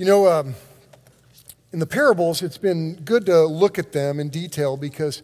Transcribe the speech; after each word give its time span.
You 0.00 0.06
know, 0.06 0.28
um, 0.28 0.54
in 1.74 1.78
the 1.78 1.84
parables, 1.84 2.40
it's 2.40 2.56
been 2.56 2.94
good 3.04 3.26
to 3.26 3.44
look 3.44 3.78
at 3.78 3.92
them 3.92 4.18
in 4.18 4.30
detail 4.30 4.78
because 4.78 5.22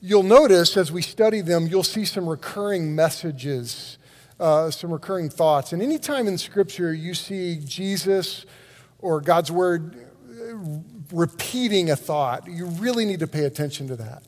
you'll 0.00 0.22
notice 0.22 0.78
as 0.78 0.90
we 0.90 1.02
study 1.02 1.42
them, 1.42 1.66
you'll 1.66 1.82
see 1.82 2.06
some 2.06 2.26
recurring 2.26 2.94
messages, 2.94 3.98
uh, 4.40 4.70
some 4.70 4.90
recurring 4.90 5.28
thoughts. 5.28 5.74
And 5.74 5.82
anytime 5.82 6.28
in 6.28 6.38
Scripture 6.38 6.94
you 6.94 7.12
see 7.12 7.60
Jesus 7.62 8.46
or 9.00 9.20
God's 9.20 9.52
Word 9.52 10.08
uh, 10.30 10.80
repeating 11.12 11.90
a 11.90 11.96
thought, 11.96 12.48
you 12.48 12.64
really 12.64 13.04
need 13.04 13.20
to 13.20 13.26
pay 13.26 13.44
attention 13.44 13.86
to 13.88 13.96
that. 13.96 14.22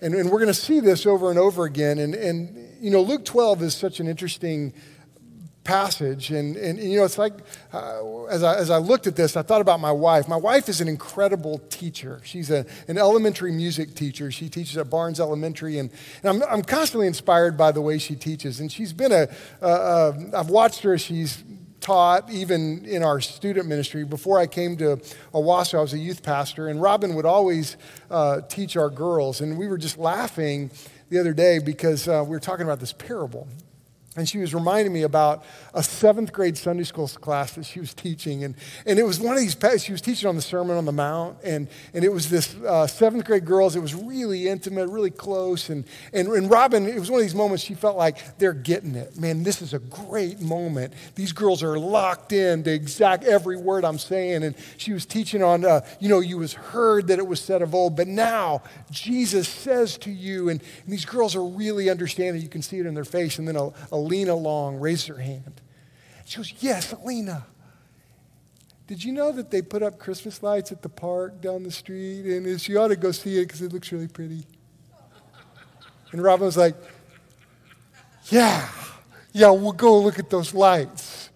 And, 0.00 0.16
and 0.16 0.30
we're 0.30 0.40
going 0.40 0.48
to 0.48 0.52
see 0.52 0.80
this 0.80 1.06
over 1.06 1.30
and 1.30 1.38
over 1.38 1.64
again. 1.64 2.00
And, 2.00 2.16
and, 2.16 2.76
you 2.80 2.90
know, 2.90 3.00
Luke 3.00 3.24
12 3.24 3.62
is 3.62 3.74
such 3.74 4.00
an 4.00 4.08
interesting 4.08 4.72
passage. 5.64 6.30
And, 6.30 6.56
and, 6.56 6.78
and, 6.78 6.90
you 6.90 6.98
know, 6.98 7.04
it's 7.04 7.18
like, 7.18 7.34
uh, 7.72 8.24
as, 8.24 8.42
I, 8.42 8.56
as 8.56 8.70
I 8.70 8.78
looked 8.78 9.06
at 9.06 9.16
this, 9.16 9.36
I 9.36 9.42
thought 9.42 9.60
about 9.60 9.80
my 9.80 9.92
wife. 9.92 10.28
My 10.28 10.36
wife 10.36 10.68
is 10.68 10.80
an 10.80 10.88
incredible 10.88 11.58
teacher. 11.70 12.20
She's 12.24 12.50
a, 12.50 12.66
an 12.88 12.98
elementary 12.98 13.52
music 13.52 13.94
teacher. 13.94 14.30
She 14.30 14.48
teaches 14.48 14.76
at 14.76 14.90
Barnes 14.90 15.20
Elementary. 15.20 15.78
And, 15.78 15.90
and 16.22 16.42
I'm, 16.42 16.48
I'm 16.50 16.62
constantly 16.62 17.06
inspired 17.06 17.56
by 17.56 17.72
the 17.72 17.80
way 17.80 17.98
she 17.98 18.16
teaches. 18.16 18.60
And 18.60 18.70
she's 18.70 18.92
been 18.92 19.12
a. 19.12 19.28
Have 20.32 20.50
watched 20.50 20.82
her, 20.82 20.94
as 20.94 21.00
she's 21.00 21.42
taught 21.80 22.30
even 22.30 22.84
in 22.84 23.02
our 23.02 23.20
student 23.20 23.68
ministry. 23.68 24.04
Before 24.04 24.38
I 24.38 24.46
came 24.46 24.76
to 24.78 24.96
Owasso, 25.34 25.78
I 25.78 25.82
was 25.82 25.92
a 25.92 25.98
youth 25.98 26.22
pastor. 26.22 26.68
And 26.68 26.80
Robin 26.80 27.14
would 27.14 27.26
always 27.26 27.76
uh, 28.10 28.40
teach 28.42 28.76
our 28.76 28.90
girls. 28.90 29.40
And 29.40 29.58
we 29.58 29.68
were 29.68 29.78
just 29.78 29.98
laughing 29.98 30.70
the 31.10 31.18
other 31.18 31.34
day 31.34 31.58
because 31.58 32.08
uh, 32.08 32.22
we 32.24 32.30
were 32.30 32.40
talking 32.40 32.64
about 32.64 32.80
this 32.80 32.92
parable. 32.92 33.46
And 34.14 34.28
she 34.28 34.38
was 34.38 34.52
reminding 34.52 34.92
me 34.92 35.04
about 35.04 35.42
a 35.72 35.82
seventh 35.82 36.32
grade 36.34 36.58
Sunday 36.58 36.84
school 36.84 37.08
class 37.08 37.54
that 37.54 37.64
she 37.64 37.80
was 37.80 37.94
teaching. 37.94 38.44
And, 38.44 38.54
and 38.84 38.98
it 38.98 39.04
was 39.04 39.18
one 39.18 39.34
of 39.34 39.40
these, 39.40 39.56
she 39.82 39.92
was 39.92 40.02
teaching 40.02 40.28
on 40.28 40.36
the 40.36 40.42
Sermon 40.42 40.76
on 40.76 40.84
the 40.84 40.92
Mount. 40.92 41.38
And, 41.42 41.66
and 41.94 42.04
it 42.04 42.12
was 42.12 42.28
this 42.28 42.54
uh, 42.56 42.86
seventh 42.86 43.24
grade 43.24 43.46
girls. 43.46 43.74
It 43.74 43.80
was 43.80 43.94
really 43.94 44.48
intimate, 44.48 44.88
really 44.88 45.10
close. 45.10 45.70
And, 45.70 45.86
and, 46.12 46.28
and 46.28 46.50
Robin, 46.50 46.86
it 46.86 46.98
was 46.98 47.10
one 47.10 47.20
of 47.20 47.24
these 47.24 47.34
moments 47.34 47.64
she 47.64 47.72
felt 47.72 47.96
like 47.96 48.36
they're 48.36 48.52
getting 48.52 48.96
it. 48.96 49.16
Man, 49.16 49.44
this 49.44 49.62
is 49.62 49.72
a 49.72 49.78
great 49.78 50.40
moment. 50.40 50.92
These 51.14 51.32
girls 51.32 51.62
are 51.62 51.78
locked 51.78 52.34
in 52.34 52.64
to 52.64 52.70
exact 52.70 53.24
every 53.24 53.56
word 53.56 53.82
I'm 53.82 53.98
saying. 53.98 54.42
And 54.42 54.54
she 54.76 54.92
was 54.92 55.06
teaching 55.06 55.42
on, 55.42 55.64
uh, 55.64 55.80
you 56.00 56.10
know, 56.10 56.20
you 56.20 56.36
was 56.36 56.52
heard 56.52 57.06
that 57.06 57.18
it 57.18 57.26
was 57.26 57.40
said 57.40 57.62
of 57.62 57.74
old, 57.74 57.96
but 57.96 58.08
now 58.08 58.62
Jesus 58.90 59.48
says 59.48 59.96
to 59.98 60.10
you. 60.10 60.50
And, 60.50 60.62
and 60.84 60.92
these 60.92 61.06
girls 61.06 61.34
are 61.34 61.44
really 61.44 61.88
understanding. 61.88 62.42
You 62.42 62.48
can 62.48 62.60
see 62.60 62.78
it 62.78 62.84
in 62.84 62.92
their 62.92 63.06
face. 63.06 63.38
And 63.38 63.48
then 63.48 63.56
a, 63.56 63.70
a 63.90 64.01
Alina 64.02 64.34
Long 64.34 64.76
raised 64.76 65.06
her 65.06 65.18
hand. 65.18 65.60
She 66.24 66.36
goes, 66.36 66.52
Yes, 66.60 66.92
Alina. 66.92 67.46
Did 68.88 69.04
you 69.04 69.12
know 69.12 69.32
that 69.32 69.50
they 69.50 69.62
put 69.62 69.82
up 69.82 69.98
Christmas 69.98 70.42
lights 70.42 70.72
at 70.72 70.82
the 70.82 70.88
park 70.88 71.40
down 71.40 71.62
the 71.62 71.70
street? 71.70 72.26
And 72.26 72.60
she 72.60 72.76
ought 72.76 72.88
to 72.88 72.96
go 72.96 73.12
see 73.12 73.38
it 73.38 73.46
because 73.46 73.62
it 73.62 73.72
looks 73.72 73.90
really 73.92 74.08
pretty. 74.08 74.44
And 76.10 76.22
Robin 76.22 76.46
was 76.46 76.56
like, 76.56 76.74
Yeah, 78.24 78.68
yeah, 79.32 79.50
we'll 79.50 79.72
go 79.72 79.98
look 80.00 80.18
at 80.18 80.28
those 80.30 80.52
lights. 80.52 81.30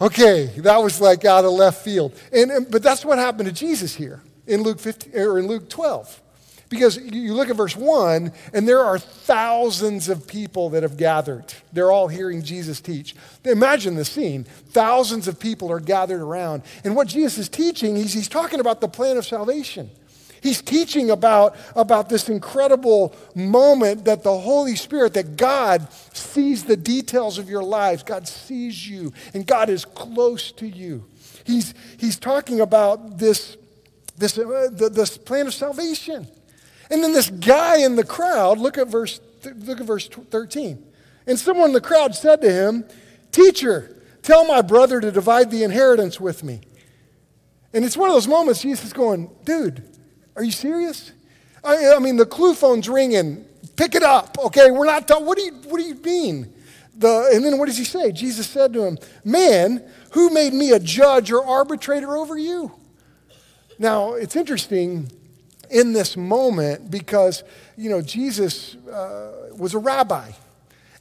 Okay, 0.00 0.46
that 0.58 0.82
was 0.82 1.00
like 1.00 1.24
out 1.24 1.44
of 1.44 1.52
left 1.52 1.82
field. 1.82 2.18
And, 2.32 2.50
and 2.50 2.70
but 2.70 2.82
that's 2.82 3.04
what 3.04 3.18
happened 3.18 3.48
to 3.48 3.54
Jesus 3.54 3.94
here 3.94 4.22
in 4.46 4.62
Luke 4.62 4.80
15 4.80 5.14
or 5.14 5.38
in 5.38 5.46
Luke 5.46 5.68
12. 5.68 6.22
Because 6.68 6.96
you 6.96 7.32
look 7.34 7.48
at 7.48 7.56
verse 7.56 7.76
1, 7.76 8.32
and 8.52 8.68
there 8.68 8.84
are 8.84 8.98
thousands 8.98 10.08
of 10.08 10.26
people 10.26 10.70
that 10.70 10.82
have 10.82 10.96
gathered. 10.96 11.54
They're 11.72 11.92
all 11.92 12.08
hearing 12.08 12.42
Jesus 12.42 12.80
teach. 12.80 13.14
Imagine 13.44 13.94
the 13.94 14.04
scene. 14.04 14.44
Thousands 14.70 15.28
of 15.28 15.38
people 15.38 15.70
are 15.70 15.78
gathered 15.78 16.20
around. 16.20 16.62
And 16.82 16.96
what 16.96 17.06
Jesus 17.06 17.38
is 17.38 17.48
teaching, 17.48 17.94
he's, 17.94 18.12
he's 18.12 18.28
talking 18.28 18.58
about 18.58 18.80
the 18.80 18.88
plan 18.88 19.16
of 19.16 19.24
salvation. 19.24 19.90
He's 20.42 20.60
teaching 20.60 21.10
about, 21.10 21.56
about 21.74 22.08
this 22.08 22.28
incredible 22.28 23.14
moment 23.34 24.04
that 24.04 24.22
the 24.22 24.38
Holy 24.38 24.76
Spirit, 24.76 25.14
that 25.14 25.36
God 25.36 25.88
sees 26.12 26.64
the 26.64 26.76
details 26.76 27.38
of 27.38 27.48
your 27.48 27.62
lives. 27.62 28.02
God 28.02 28.28
sees 28.28 28.88
you, 28.88 29.12
and 29.34 29.46
God 29.46 29.68
is 29.68 29.84
close 29.84 30.52
to 30.52 30.66
you. 30.66 31.04
He's, 31.44 31.74
he's 31.98 32.16
talking 32.16 32.60
about 32.60 33.18
this, 33.18 33.56
this, 34.18 34.36
uh, 34.36 34.68
the, 34.72 34.88
this 34.88 35.16
plan 35.16 35.46
of 35.46 35.54
salvation. 35.54 36.26
And 36.90 37.02
then 37.02 37.12
this 37.12 37.30
guy 37.30 37.78
in 37.78 37.96
the 37.96 38.04
crowd, 38.04 38.58
look 38.58 38.78
at 38.78 38.88
verse, 38.88 39.20
look 39.44 39.80
at 39.80 39.86
verse 39.86 40.08
13. 40.08 40.84
And 41.26 41.38
someone 41.38 41.68
in 41.68 41.72
the 41.72 41.80
crowd 41.80 42.14
said 42.14 42.40
to 42.42 42.52
him, 42.52 42.84
Teacher, 43.32 43.96
tell 44.22 44.46
my 44.46 44.62
brother 44.62 45.00
to 45.00 45.10
divide 45.10 45.50
the 45.50 45.64
inheritance 45.64 46.20
with 46.20 46.44
me. 46.44 46.60
And 47.72 47.84
it's 47.84 47.96
one 47.96 48.08
of 48.08 48.14
those 48.14 48.28
moments 48.28 48.62
Jesus 48.62 48.86
is 48.86 48.92
going, 48.92 49.30
Dude, 49.44 49.82
are 50.36 50.44
you 50.44 50.52
serious? 50.52 51.12
I, 51.64 51.94
I 51.96 51.98
mean, 51.98 52.16
the 52.16 52.26
clue 52.26 52.54
phone's 52.54 52.88
ringing. 52.88 53.44
Pick 53.76 53.94
it 53.94 54.02
up, 54.02 54.38
okay? 54.38 54.70
We're 54.70 54.86
not 54.86 55.08
talking. 55.08 55.26
What 55.26 55.36
do 55.36 55.44
you, 55.44 55.52
what 55.52 55.78
do 55.78 55.84
you 55.84 55.96
mean? 55.96 56.52
The, 56.96 57.30
and 57.34 57.44
then 57.44 57.58
what 57.58 57.66
does 57.66 57.76
he 57.76 57.84
say? 57.84 58.12
Jesus 58.12 58.46
said 58.48 58.72
to 58.72 58.84
him, 58.84 58.98
Man, 59.24 59.82
who 60.12 60.30
made 60.30 60.54
me 60.54 60.72
a 60.72 60.78
judge 60.78 61.30
or 61.30 61.44
arbitrator 61.44 62.16
over 62.16 62.38
you? 62.38 62.72
Now, 63.78 64.14
it's 64.14 64.36
interesting 64.36 65.10
in 65.70 65.92
this 65.92 66.16
moment 66.16 66.90
because, 66.90 67.44
you 67.76 67.90
know, 67.90 68.02
Jesus 68.02 68.76
uh, 68.86 69.50
was 69.56 69.74
a 69.74 69.78
rabbi. 69.78 70.30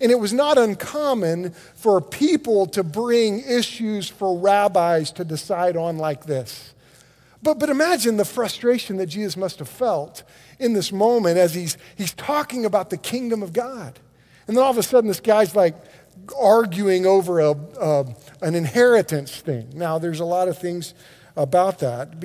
And 0.01 0.11
it 0.11 0.19
was 0.19 0.33
not 0.33 0.57
uncommon 0.57 1.51
for 1.75 2.01
people 2.01 2.65
to 2.67 2.83
bring 2.83 3.39
issues 3.39 4.09
for 4.09 4.37
rabbis 4.37 5.11
to 5.13 5.23
decide 5.23 5.77
on 5.77 5.97
like 5.97 6.25
this. 6.25 6.73
But, 7.41 7.59
but 7.59 7.69
imagine 7.69 8.17
the 8.17 8.25
frustration 8.25 8.97
that 8.97 9.05
Jesus 9.05 9.37
must 9.37 9.59
have 9.59 9.69
felt 9.69 10.23
in 10.59 10.73
this 10.73 10.91
moment 10.91 11.37
as 11.37 11.53
he's, 11.53 11.77
he's 11.95 12.13
talking 12.13 12.65
about 12.65 12.89
the 12.89 12.97
kingdom 12.97 13.41
of 13.41 13.53
God. 13.53 13.99
And 14.47 14.57
then 14.57 14.63
all 14.63 14.71
of 14.71 14.77
a 14.77 14.83
sudden, 14.83 15.07
this 15.07 15.19
guy's 15.19 15.55
like 15.55 15.75
arguing 16.39 17.05
over 17.05 17.39
a, 17.39 17.51
a 17.51 18.05
an 18.41 18.55
inheritance 18.55 19.41
thing. 19.41 19.69
Now, 19.73 19.99
there's 19.99 20.19
a 20.19 20.25
lot 20.25 20.47
of 20.47 20.57
things 20.57 20.93
about 21.35 21.79
that 21.79 22.16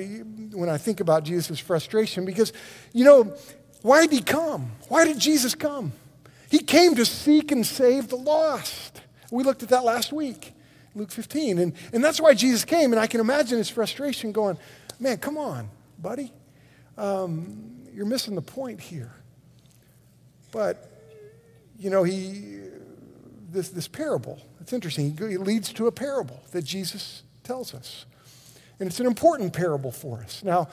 when 0.53 0.69
I 0.69 0.77
think 0.77 0.99
about 0.99 1.23
Jesus' 1.23 1.59
frustration 1.59 2.25
because, 2.25 2.53
you 2.93 3.03
know, 3.03 3.35
why 3.81 4.01
did 4.01 4.11
he 4.11 4.21
come? 4.21 4.71
Why 4.87 5.05
did 5.05 5.19
Jesus 5.19 5.55
come? 5.55 5.91
He 6.49 6.59
came 6.59 6.95
to 6.95 7.05
seek 7.05 7.51
and 7.51 7.65
save 7.65 8.09
the 8.09 8.17
lost. 8.17 9.01
We 9.31 9.43
looked 9.43 9.63
at 9.63 9.69
that 9.69 9.83
last 9.83 10.11
week, 10.11 10.53
Luke 10.93 11.11
15. 11.11 11.57
And, 11.57 11.73
and 11.93 12.03
that's 12.03 12.19
why 12.19 12.33
Jesus 12.33 12.65
came. 12.65 12.91
And 12.91 12.99
I 12.99 13.07
can 13.07 13.19
imagine 13.19 13.57
his 13.57 13.69
frustration 13.69 14.31
going, 14.31 14.57
man, 14.99 15.17
come 15.17 15.37
on, 15.37 15.69
buddy. 15.97 16.31
Um, 16.97 17.87
you're 17.93 18.05
missing 18.05 18.35
the 18.35 18.41
point 18.41 18.79
here. 18.79 19.13
But, 20.51 20.91
you 21.79 21.89
know, 21.89 22.03
he, 22.03 22.59
this, 23.49 23.69
this 23.69 23.87
parable, 23.87 24.39
it's 24.59 24.73
interesting. 24.73 25.17
It 25.19 25.39
leads 25.39 25.71
to 25.73 25.87
a 25.87 25.91
parable 25.91 26.41
that 26.51 26.63
Jesus 26.63 27.23
tells 27.43 27.73
us. 27.73 28.05
And 28.81 28.89
it's 28.89 28.99
an 28.99 29.05
important 29.05 29.53
parable 29.53 29.91
for 29.91 30.21
us. 30.21 30.43
Now, 30.43 30.67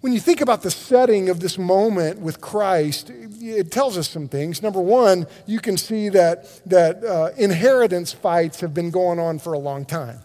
when 0.00 0.12
you 0.12 0.18
think 0.18 0.40
about 0.40 0.62
the 0.62 0.72
setting 0.72 1.28
of 1.28 1.38
this 1.38 1.56
moment 1.56 2.20
with 2.20 2.40
Christ, 2.40 3.10
it 3.10 3.70
tells 3.70 3.96
us 3.96 4.08
some 4.08 4.26
things. 4.26 4.60
Number 4.60 4.80
one, 4.80 5.26
you 5.46 5.60
can 5.60 5.76
see 5.76 6.08
that, 6.08 6.60
that 6.66 7.04
uh, 7.04 7.30
inheritance 7.36 8.12
fights 8.12 8.60
have 8.60 8.74
been 8.74 8.90
going 8.90 9.20
on 9.20 9.38
for 9.38 9.52
a 9.52 9.58
long 9.58 9.84
time. 9.84 10.18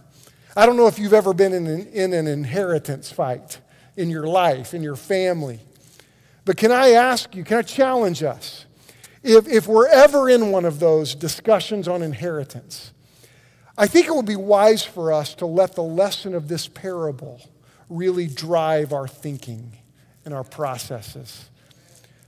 I 0.57 0.65
don't 0.65 0.75
know 0.75 0.87
if 0.87 0.97
you've 0.97 1.13
ever 1.13 1.35
been 1.35 1.53
in 1.53 1.67
an, 1.67 1.87
in 1.87 2.13
an 2.13 2.25
inheritance 2.25 3.11
fight 3.11 3.59
in 3.95 4.09
your 4.09 4.25
life, 4.25 4.73
in 4.73 4.81
your 4.81 4.95
family. 4.95 5.59
But 6.45 6.57
can 6.57 6.71
I 6.71 6.93
ask 6.93 7.35
you, 7.35 7.43
can 7.43 7.59
I 7.59 7.61
challenge 7.61 8.23
us? 8.23 8.65
If, 9.21 9.47
if 9.47 9.67
we're 9.67 9.87
ever 9.87 10.29
in 10.29 10.51
one 10.51 10.65
of 10.65 10.79
those 10.79 11.13
discussions 11.13 11.87
on 11.87 12.01
inheritance, 12.01 12.91
I 13.77 13.87
think 13.87 14.07
it 14.07 14.15
would 14.15 14.25
be 14.25 14.35
wise 14.35 14.83
for 14.83 15.11
us 15.11 15.33
to 15.35 15.45
let 15.45 15.73
the 15.73 15.83
lesson 15.83 16.35
of 16.35 16.47
this 16.47 16.67
parable 16.67 17.41
really 17.89 18.27
drive 18.27 18.93
our 18.93 19.07
thinking 19.07 19.77
and 20.25 20.33
our 20.33 20.43
processes. 20.43 21.49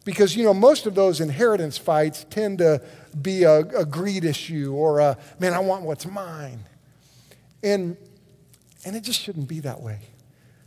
Because, 0.04 0.36
you 0.36 0.44
know, 0.44 0.54
most 0.54 0.86
of 0.86 0.96
those 0.96 1.22
inheritance 1.22 1.78
fights 1.78 2.26
tend 2.30 2.60
to 2.60 2.82
be 3.20 3.44
a, 3.44 3.60
a 3.60 3.86
greed 3.86 4.24
issue 4.24 4.74
or 4.74 5.00
a, 5.00 5.18
man, 5.40 5.54
I 5.54 5.60
want 5.60 5.84
what's 5.84 6.06
mine. 6.06 6.60
And, 7.64 7.98
and 8.84 8.96
it 8.96 9.02
just 9.02 9.20
shouldn't 9.20 9.48
be 9.48 9.60
that 9.62 9.82
way. 9.82 10.00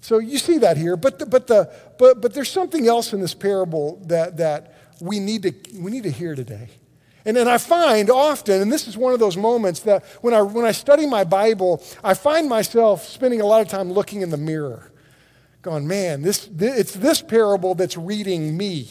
So 0.01 0.19
you 0.19 0.39
see 0.39 0.59
that 0.59 0.77
here, 0.77 0.97
but, 0.97 1.19
the, 1.19 1.27
but, 1.27 1.47
the, 1.47 1.73
but, 1.99 2.21
but 2.21 2.35
there's 2.35 2.51
something 2.51 2.87
else 2.89 3.13
in 3.13 3.21
this 3.21 3.35
parable 3.35 4.01
that, 4.07 4.37
that 4.39 4.75
we, 5.01 5.21
need 5.21 5.43
to, 5.43 5.55
we 5.81 5.91
need 5.91 6.05
to 6.05 6.11
hear 6.11 6.35
today. 6.35 6.71
And 7.29 7.37
then 7.37 7.47
I 7.47 7.59
find 7.59 8.09
often, 8.09 8.63
and 8.63 8.73
this 8.73 8.89
is 8.89 8.97
one 8.97 9.13
of 9.13 9.21
those 9.21 9.37
moments 9.37 9.81
that 9.81 10.03
when 10.23 10.33
I, 10.33 10.41
when 10.41 10.65
I 10.65 10.73
study 10.73 11.07
my 11.07 11.25
Bible, 11.25 11.85
I 12.03 12.15
find 12.15 12.49
myself 12.49 13.05
spending 13.07 13.43
a 13.43 13.45
lot 13.45 13.61
of 13.61 13.69
time 13.69 13.93
looking 13.93 14.23
in 14.23 14.31
the 14.31 14.39
mirror, 14.39 14.91
going, 15.61 15.87
man, 15.87 16.23
this, 16.23 16.49
this 16.51 16.79
it's 16.79 16.95
this 16.95 17.21
parable 17.21 17.75
that's 17.75 17.99
reading 17.99 18.57
me. 18.57 18.89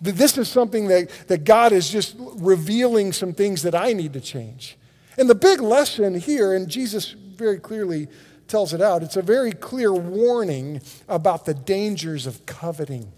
This 0.00 0.38
is 0.38 0.46
something 0.46 0.86
that, 0.86 1.10
that 1.26 1.42
God 1.42 1.72
is 1.72 1.90
just 1.90 2.14
revealing 2.18 3.12
some 3.12 3.32
things 3.32 3.62
that 3.62 3.74
I 3.74 3.94
need 3.94 4.12
to 4.12 4.20
change. 4.20 4.78
And 5.18 5.28
the 5.28 5.34
big 5.34 5.60
lesson 5.60 6.14
here, 6.20 6.54
and 6.54 6.68
Jesus 6.68 7.10
very 7.10 7.58
clearly 7.58 8.06
tells 8.46 8.72
it 8.72 8.80
out. 8.80 9.02
It's 9.02 9.16
a 9.16 9.22
very 9.22 9.50
clear 9.50 9.92
warning 9.92 10.82
about 11.08 11.46
the 11.46 11.54
dangers 11.54 12.28
of 12.28 12.46
coveting. 12.46 13.12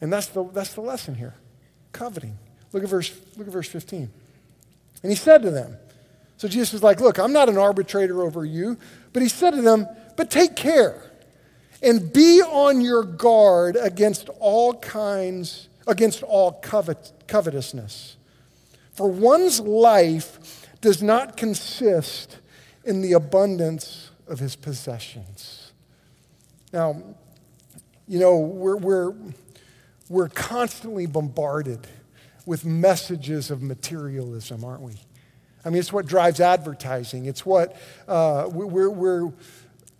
And 0.00 0.12
that's 0.12 0.26
the, 0.26 0.42
that's 0.42 0.74
the 0.74 0.80
lesson 0.80 1.14
here 1.14 1.34
coveting. 1.92 2.36
Look 2.74 2.82
at, 2.82 2.90
verse, 2.90 3.18
look 3.38 3.46
at 3.46 3.52
verse 3.52 3.68
15. 3.68 4.10
And 5.02 5.10
he 5.10 5.16
said 5.16 5.40
to 5.42 5.50
them, 5.50 5.76
so 6.36 6.48
Jesus 6.48 6.74
is 6.74 6.82
like, 6.82 7.00
Look, 7.00 7.18
I'm 7.18 7.32
not 7.32 7.48
an 7.48 7.56
arbitrator 7.56 8.22
over 8.22 8.44
you, 8.44 8.76
but 9.12 9.22
he 9.22 9.28
said 9.28 9.52
to 9.52 9.62
them, 9.62 9.86
But 10.16 10.30
take 10.30 10.56
care 10.56 11.10
and 11.82 12.12
be 12.12 12.42
on 12.42 12.80
your 12.80 13.04
guard 13.04 13.76
against 13.80 14.28
all 14.40 14.74
kinds, 14.74 15.68
against 15.86 16.22
all 16.22 16.52
covet, 16.52 17.12
covetousness. 17.26 18.16
For 18.92 19.10
one's 19.10 19.60
life 19.60 20.68
does 20.80 21.02
not 21.02 21.36
consist 21.36 22.38
in 22.84 23.00
the 23.00 23.12
abundance 23.12 24.10
of 24.26 24.38
his 24.38 24.56
possessions. 24.56 25.72
Now, 26.72 27.02
you 28.06 28.18
know, 28.18 28.38
we're, 28.38 28.76
we're, 28.76 29.14
we're 30.08 30.28
constantly 30.28 31.06
bombarded 31.06 31.86
with 32.46 32.64
messages 32.64 33.50
of 33.50 33.62
materialism, 33.62 34.64
aren't 34.64 34.82
we? 34.82 34.94
I 35.64 35.70
mean, 35.70 35.78
it's 35.78 35.92
what 35.92 36.06
drives 36.06 36.40
advertising. 36.40 37.24
It's 37.24 37.46
what 37.46 37.76
uh, 38.06 38.48
we're, 38.52 38.90
we're, 38.90 39.32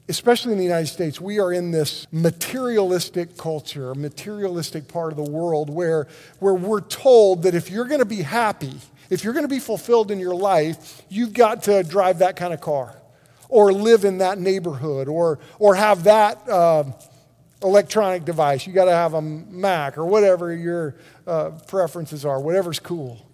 especially 0.08 0.52
in 0.52 0.58
the 0.58 0.64
United 0.64 0.88
States, 0.88 1.20
we 1.20 1.40
are 1.40 1.52
in 1.52 1.70
this 1.70 2.06
materialistic 2.12 3.38
culture, 3.38 3.94
materialistic 3.94 4.88
part 4.88 5.12
of 5.12 5.16
the 5.16 5.30
world 5.30 5.70
where, 5.70 6.06
where 6.38 6.54
we're 6.54 6.82
told 6.82 7.44
that 7.44 7.54
if 7.54 7.70
you're 7.70 7.86
going 7.86 8.00
to 8.00 8.04
be 8.04 8.22
happy, 8.22 8.74
if 9.08 9.24
you're 9.24 9.32
going 9.32 9.44
to 9.44 9.54
be 9.54 9.58
fulfilled 9.58 10.10
in 10.10 10.18
your 10.18 10.34
life, 10.34 11.02
you've 11.08 11.32
got 11.32 11.62
to 11.64 11.82
drive 11.82 12.18
that 12.18 12.36
kind 12.36 12.52
of 12.52 12.60
car 12.60 12.94
or 13.48 13.72
live 13.72 14.04
in 14.04 14.18
that 14.18 14.38
neighborhood 14.38 15.08
or, 15.08 15.38
or 15.58 15.74
have 15.74 16.04
that 16.04 16.46
uh, 16.48 16.84
electronic 17.62 18.24
device. 18.24 18.66
You 18.66 18.72
got 18.72 18.86
to 18.86 18.92
have 18.92 19.14
a 19.14 19.22
Mac 19.22 19.96
or 19.96 20.04
whatever 20.04 20.54
your 20.54 20.96
uh, 21.26 21.50
preferences 21.66 22.24
are, 22.24 22.40
whatever's 22.40 22.80
cool. 22.80 23.26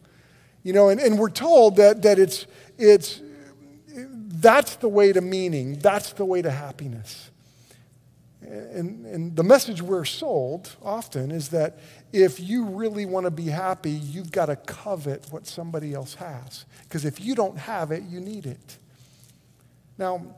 You 0.62 0.72
know, 0.72 0.88
and, 0.90 1.00
and 1.00 1.18
we're 1.18 1.30
told 1.30 1.76
that, 1.76 2.02
that 2.02 2.18
it's, 2.18 2.46
it's, 2.78 3.20
that's 3.86 4.76
the 4.76 4.88
way 4.88 5.12
to 5.12 5.20
meaning, 5.20 5.78
that's 5.78 6.12
the 6.12 6.24
way 6.24 6.42
to 6.42 6.50
happiness. 6.50 7.30
And, 8.42 9.06
and 9.06 9.36
the 9.36 9.44
message 9.44 9.80
we're 9.80 10.04
sold 10.04 10.74
often 10.82 11.30
is 11.30 11.50
that 11.50 11.78
if 12.12 12.40
you 12.40 12.64
really 12.64 13.06
want 13.06 13.24
to 13.24 13.30
be 13.30 13.46
happy, 13.46 13.90
you've 13.90 14.32
got 14.32 14.46
to 14.46 14.56
covet 14.56 15.26
what 15.30 15.46
somebody 15.46 15.94
else 15.94 16.14
has. 16.14 16.64
Because 16.82 17.04
if 17.04 17.20
you 17.20 17.34
don't 17.34 17.58
have 17.58 17.90
it, 17.92 18.02
you 18.04 18.20
need 18.20 18.46
it. 18.46 18.78
Now, 19.98 20.34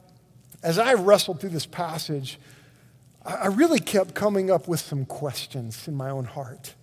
as 0.62 0.78
I 0.78 0.94
wrestled 0.94 1.40
through 1.40 1.50
this 1.50 1.66
passage, 1.66 2.38
I 3.24 3.46
really 3.46 3.78
kept 3.78 4.14
coming 4.14 4.50
up 4.50 4.66
with 4.66 4.80
some 4.80 5.04
questions 5.04 5.86
in 5.86 5.94
my 5.94 6.10
own 6.10 6.24
heart. 6.24 6.74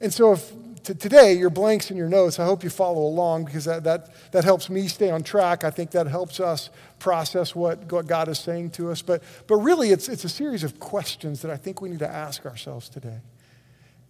And 0.00 0.12
so, 0.12 0.32
if 0.32 0.52
to 0.84 0.94
today 0.94 1.32
your 1.32 1.50
blanks 1.50 1.90
in 1.90 1.96
your 1.96 2.08
notes, 2.08 2.38
I 2.38 2.44
hope 2.44 2.62
you 2.62 2.70
follow 2.70 3.02
along 3.02 3.46
because 3.46 3.64
that, 3.64 3.82
that, 3.84 4.10
that 4.30 4.44
helps 4.44 4.70
me 4.70 4.86
stay 4.86 5.10
on 5.10 5.24
track. 5.24 5.64
I 5.64 5.70
think 5.70 5.90
that 5.92 6.06
helps 6.06 6.38
us 6.38 6.70
process 7.00 7.56
what, 7.56 7.90
what 7.90 8.06
God 8.06 8.28
is 8.28 8.38
saying 8.38 8.70
to 8.72 8.92
us. 8.92 9.02
But, 9.02 9.24
but 9.48 9.56
really, 9.56 9.90
it's, 9.90 10.08
it's 10.08 10.24
a 10.24 10.28
series 10.28 10.62
of 10.62 10.78
questions 10.78 11.42
that 11.42 11.50
I 11.50 11.56
think 11.56 11.80
we 11.80 11.88
need 11.88 11.98
to 11.98 12.08
ask 12.08 12.46
ourselves 12.46 12.88
today. 12.88 13.18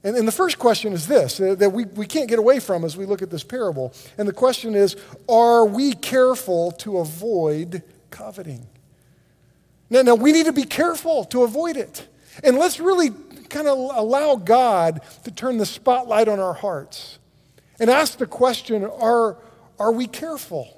And, 0.05 0.17
and 0.17 0.29
the 0.29 0.32
first 0.32 0.58
question 0.58 0.93
is 0.93 1.08
this 1.08 1.41
uh, 1.41 1.55
that 1.55 1.70
we, 1.70 1.87
we 1.87 2.06
can't 2.06 2.29
get 2.29 2.38
away 2.38 2.61
from 2.61 2.85
as 2.85 2.97
we 2.97 3.06
look 3.06 3.23
at 3.23 3.31
this 3.31 3.43
parable. 3.43 3.94
And 4.19 4.29
the 4.29 4.35
question 4.35 4.75
is 4.75 4.97
Are 5.29 5.64
we 5.64 5.94
careful 5.94 6.73
to 6.73 6.99
avoid 6.99 7.82
coveting? 8.11 8.67
Now, 9.88 10.02
now 10.02 10.14
we 10.14 10.32
need 10.32 10.46
to 10.46 10.52
be 10.52 10.64
careful 10.64 11.24
to 11.26 11.42
avoid 11.42 11.76
it. 11.76 12.08
And 12.42 12.58
let's 12.58 12.80
really 12.80 13.10
kind 13.48 13.68
of 13.68 13.78
allow 13.78 14.36
God 14.36 15.00
to 15.24 15.30
turn 15.30 15.58
the 15.58 15.66
spotlight 15.66 16.28
on 16.28 16.40
our 16.40 16.54
hearts 16.54 17.18
and 17.78 17.90
ask 17.90 18.18
the 18.18 18.26
question 18.26 18.84
are, 18.84 19.38
are 19.78 19.92
we 19.92 20.06
careful 20.06 20.72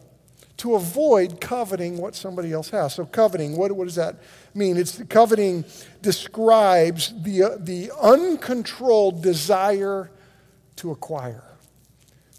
to 0.59 0.75
avoid 0.75 1.41
coveting 1.41 1.99
what 1.99 2.15
somebody 2.15 2.53
else 2.53 2.71
has? 2.71 2.95
So, 2.95 3.07
coveting, 3.07 3.57
what, 3.57 3.73
what 3.73 3.85
does 3.85 3.95
that 3.95 4.17
mean? 4.55 4.77
It's 4.77 4.97
the 4.97 5.05
coveting 5.05 5.65
describes 6.03 7.15
the, 7.23 7.45
uh, 7.45 7.51
the 7.59 7.93
uncontrolled 8.01 9.23
desire 9.23 10.11
to 10.77 10.91
acquire. 10.91 11.48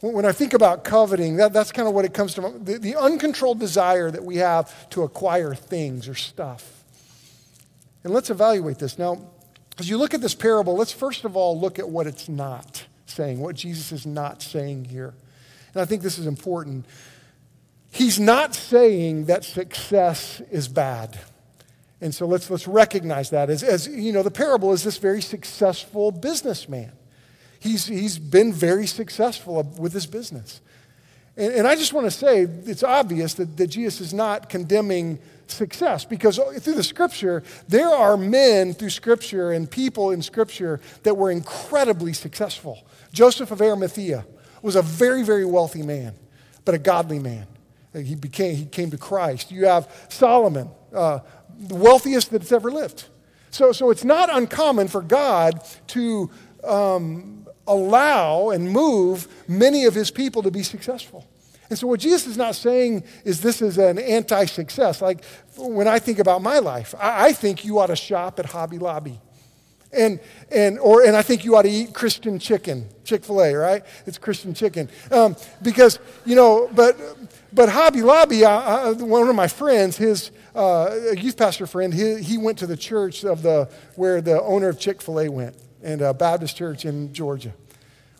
When 0.02 0.26
I 0.26 0.32
think 0.32 0.54
about 0.54 0.86
coveting, 0.86 1.38
that, 1.38 1.52
that's 1.52 1.72
kind 1.72 1.88
of 1.88 1.94
what 1.94 2.06
it 2.06 2.14
comes 2.14 2.34
to 2.36 2.54
the, 2.58 2.78
the 2.78 2.96
uncontrolled 2.96 3.60
desire 3.60 4.10
that 4.10 4.24
we 4.24 4.38
have 4.38 4.90
to 4.92 5.04
acquire 5.04 5.54
things 5.54 6.08
or 6.08 6.16
stuff. 6.16 6.84
And 8.04 8.14
let's 8.14 8.30
evaluate 8.30 8.80
this. 8.80 8.98
Now, 8.98 9.30
as 9.78 9.90
you 9.90 9.98
look 9.98 10.14
at 10.14 10.22
this 10.22 10.36
parable, 10.36 10.76
let's 10.76 10.94
first 10.94 11.26
of 11.26 11.36
all 11.36 11.60
look 11.60 11.80
at 11.80 11.90
what 11.90 12.08
it's 12.08 12.30
not 12.30 12.86
saying, 13.06 13.40
what 13.40 13.56
Jesus 13.56 13.92
is 13.92 14.06
not 14.06 14.42
saying 14.42 14.86
here. 14.86 15.14
And 15.74 15.82
I 15.82 15.86
think 15.86 16.02
this 16.02 16.18
is 16.18 16.28
important. 16.28 16.86
He's 17.92 18.20
not 18.20 18.56
saying 18.56 19.26
that 19.26 19.44
success 19.44 20.42
is 20.52 20.68
bad. 20.68 21.20
And 22.02 22.16
so 22.16 22.26
let's, 22.26 22.50
let's 22.50 22.68
recognize 22.68 23.32
that. 23.32 23.50
As, 23.50 23.64
as 23.64 23.88
you 23.88 24.14
know, 24.14 24.24
the 24.24 24.32
parable 24.32 24.72
is 24.72 24.84
this 24.84 24.98
very 24.98 25.22
successful 25.22 26.12
businessman. 26.12 26.94
He's, 27.60 27.86
he's 27.86 28.18
been 28.18 28.54
very 28.54 28.88
successful 28.88 29.64
with 29.78 29.94
his 29.94 30.08
business. 30.08 30.62
And, 31.36 31.54
and 31.54 31.68
I 31.68 31.76
just 31.76 31.94
want 31.94 32.06
to 32.06 32.12
say 32.12 32.42
it's 32.42 32.84
obvious 32.84 33.34
that, 33.36 33.58
that 33.58 33.68
Jesus 33.68 34.02
is 34.02 34.14
not 34.14 34.50
condemning 34.50 35.20
success 35.48 36.06
because 36.06 36.38
through 36.38 36.76
the 36.76 36.84
scripture, 36.84 37.44
there 37.68 37.90
are 37.90 38.18
men 38.18 38.74
through 38.74 38.92
scripture 38.92 39.52
and 39.52 39.70
people 39.70 40.12
in 40.12 40.22
scripture 40.22 40.80
that 41.04 41.16
were 41.16 41.32
incredibly 41.32 42.14
successful. 42.14 42.86
Joseph 43.12 43.52
of 43.52 43.62
Arimathea 43.62 44.26
was 44.62 44.76
a 44.76 44.82
very, 44.82 45.24
very 45.24 45.46
wealthy 45.46 45.82
man, 45.82 46.14
but 46.66 46.76
a 46.76 46.78
godly 46.78 47.20
man. 47.20 47.48
He, 47.94 48.16
became, 48.16 48.56
he 48.56 48.66
came 48.66 48.92
to 48.92 48.98
Christ. 48.98 49.52
You 49.52 49.66
have 49.66 50.08
Solomon, 50.10 50.70
uh, 50.94 51.20
the 51.58 51.76
wealthiest 51.76 52.30
that's 52.32 52.52
ever 52.52 52.70
lived. 52.70 53.06
So, 53.52 53.72
so 53.72 53.90
it's 53.90 54.04
not 54.04 54.34
uncommon 54.36 54.88
for 54.88 55.02
God 55.02 55.64
to 55.88 56.30
um, 56.64 57.48
allow 57.70 58.50
and 58.50 58.70
move 58.70 59.28
many 59.48 59.86
of 59.86 59.96
his 59.96 60.12
people 60.12 60.44
to 60.44 60.52
be 60.52 60.64
successful. 60.64 61.26
And 61.70 61.78
so, 61.78 61.88
what 61.88 62.00
Jesus 62.00 62.26
is 62.28 62.38
not 62.38 62.56
saying 62.56 63.04
is 63.24 63.42
this 63.42 63.62
is 63.62 63.78
an 63.78 64.00
anti 64.00 64.46
success. 64.46 65.02
Like 65.02 65.24
when 65.56 65.88
I 65.88 66.00
think 66.00 66.20
about 66.20 66.42
my 66.42 66.60
life, 66.60 66.96
I, 67.00 67.28
I, 67.28 67.34
think 67.34 67.64
you 67.64 67.80
ought 67.80 67.88
to 67.88 67.96
shop 67.96 68.40
at 68.40 68.48
Hobby 68.48 68.80
Lobby. 68.80 69.20
And, 69.92 70.20
and, 70.52 70.78
or, 70.80 71.04
and 71.04 71.16
I 71.16 71.24
think 71.24 71.44
you 71.44 71.56
ought 71.56 71.64
to 71.64 71.70
eat 71.70 71.94
Christian 71.94 72.38
chicken, 72.38 72.88
Chick 73.04 73.24
fil 73.24 73.42
A, 73.42 73.54
right? 73.54 73.84
It's 74.06 74.20
Christian 74.20 74.54
chicken. 74.54 74.88
Um, 75.12 75.36
because, 75.64 75.98
you 76.26 76.36
know, 76.36 76.70
but, 76.76 76.96
but 77.52 77.70
Hobby 77.70 78.04
Lobby, 78.04 78.46
I, 78.46 78.90
I, 78.90 78.92
one 78.92 79.28
of 79.28 79.36
my 79.36 79.48
friends, 79.48 79.98
his 79.98 80.30
uh, 80.54 80.96
youth 81.18 81.38
pastor 81.38 81.66
friend, 81.66 81.92
he, 81.92 82.22
he 82.22 82.38
went 82.38 82.60
to 82.60 82.68
the 82.68 82.78
church 82.78 83.24
of 83.24 83.42
the, 83.42 83.68
where 83.96 84.22
the 84.22 84.40
owner 84.44 84.70
of 84.70 84.80
Chick 84.80 85.02
fil 85.02 85.22
A 85.22 85.30
went, 85.30 85.56
and 85.84 86.02
a 86.02 86.14
Baptist 86.14 86.56
church 86.56 86.86
in 86.86 87.14
Georgia. 87.14 87.54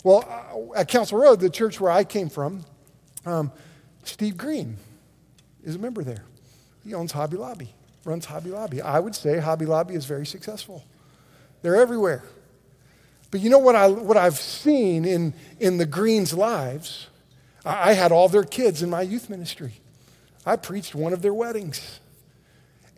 Well, 0.04 0.72
at 0.76 0.88
Council 0.88 1.18
Road, 1.18 1.40
the 1.40 1.50
church 1.50 1.80
where 1.80 1.92
I 1.92 2.04
came 2.04 2.30
from, 2.30 2.64
um, 3.26 3.52
Steve 4.04 4.38
Green 4.38 4.78
is 5.64 5.76
a 5.76 5.80
member 5.80 6.04
there. 6.04 6.24
He 6.86 6.94
owns 6.94 7.12
Hobby 7.12 7.38
Lobby, 7.38 7.74
runs 8.06 8.26
Hobby 8.26 8.50
Lobby. 8.50 8.82
I 8.82 9.00
would 9.00 9.14
say 9.14 9.40
Hobby 9.40 9.66
Lobby 9.66 9.96
is 9.96 10.06
very 10.06 10.26
successful. 10.26 10.84
They're 11.62 11.76
everywhere. 11.76 12.24
But 13.32 13.42
you 13.42 13.50
know 13.50 13.60
what, 13.60 13.76
I, 13.76 13.88
what 13.90 14.18
I've 14.18 14.38
seen 14.38 15.06
in, 15.06 15.34
in 15.60 15.78
the 15.78 15.86
Greens' 15.86 16.34
lives? 16.34 17.08
I, 17.66 17.92
I 17.92 17.94
had 17.94 18.12
all 18.12 18.30
their 18.30 18.44
kids 18.44 18.82
in 18.82 18.90
my 18.90 19.02
youth 19.02 19.30
ministry. 19.30 19.74
I 20.46 20.56
preached 20.56 20.96
one 20.96 21.14
of 21.14 21.22
their 21.22 21.34
weddings. 21.34 22.00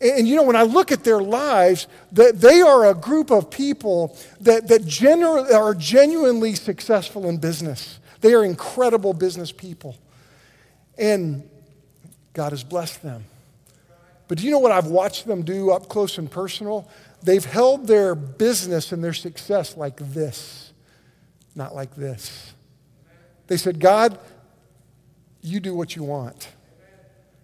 And, 0.02 0.28
you 0.28 0.36
know, 0.36 0.44
when 0.44 0.56
I 0.56 0.64
look 0.64 0.92
at 0.92 1.04
their 1.04 1.22
lives, 1.22 1.88
that 2.12 2.42
they 2.42 2.60
are 2.62 2.90
a 2.90 2.96
group 2.96 3.30
of 3.30 3.52
people 3.52 4.18
that, 4.40 4.68
that 4.68 4.86
genu- 4.86 5.28
are 5.28 5.76
genuinely 5.76 6.56
successful 6.56 7.30
in 7.30 7.38
business. 7.38 8.00
They 8.22 8.34
are 8.34 8.44
incredible 8.44 9.14
business 9.14 9.52
people. 9.52 9.96
And 10.98 11.48
God 12.34 12.52
has 12.52 12.64
blessed 12.64 13.04
them. 13.04 13.26
But 14.28 14.40
do 14.40 14.46
you 14.46 14.52
know 14.52 14.60
what 14.60 14.72
I've 14.72 14.88
watched 14.88 15.28
them 15.28 15.44
do 15.44 15.72
up 15.72 15.90
close 15.90 16.18
and 16.18 16.32
personal? 16.32 16.90
They've 17.22 17.44
held 17.44 17.86
their 17.86 18.16
business 18.16 18.92
and 18.92 19.04
their 19.04 19.14
success 19.14 19.78
like 19.78 19.98
this, 19.98 20.72
not 21.54 21.76
like 21.76 21.96
this. 21.96 22.54
They 23.48 23.58
said, 23.58 23.80
God, 23.80 24.18
you 25.42 25.60
do 25.60 25.76
what 25.76 25.96
you 25.96 26.04
want. 26.04 26.48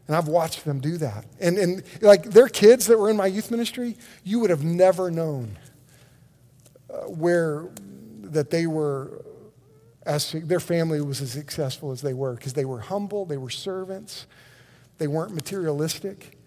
And 0.08 0.16
I've 0.16 0.28
watched 0.28 0.64
them 0.64 0.80
do 0.80 0.98
that. 0.98 1.26
And, 1.40 1.58
and 1.58 1.84
like 2.02 2.24
their 2.24 2.48
kids 2.48 2.88
that 2.88 2.98
were 2.98 3.10
in 3.10 3.18
my 3.18 3.28
youth 3.28 3.52
ministry, 3.52 3.98
you 4.24 4.40
would 4.40 4.50
have 4.50 4.64
never 4.64 5.12
known 5.12 5.58
uh, 6.90 7.02
where 7.08 7.68
that 8.22 8.50
they 8.50 8.68
were 8.68 9.26
as 10.06 10.32
their 10.32 10.62
family 10.62 11.02
was 11.02 11.22
as 11.22 11.32
successful 11.32 11.92
as 11.92 12.02
they 12.02 12.14
were 12.14 12.34
because 12.36 12.54
they 12.54 12.64
were 12.64 12.80
humble, 12.80 13.26
they 13.26 13.38
were 13.38 13.50
servants, 13.50 14.26
they 14.98 15.08
weren't 15.08 15.34
materialistic. 15.34 16.38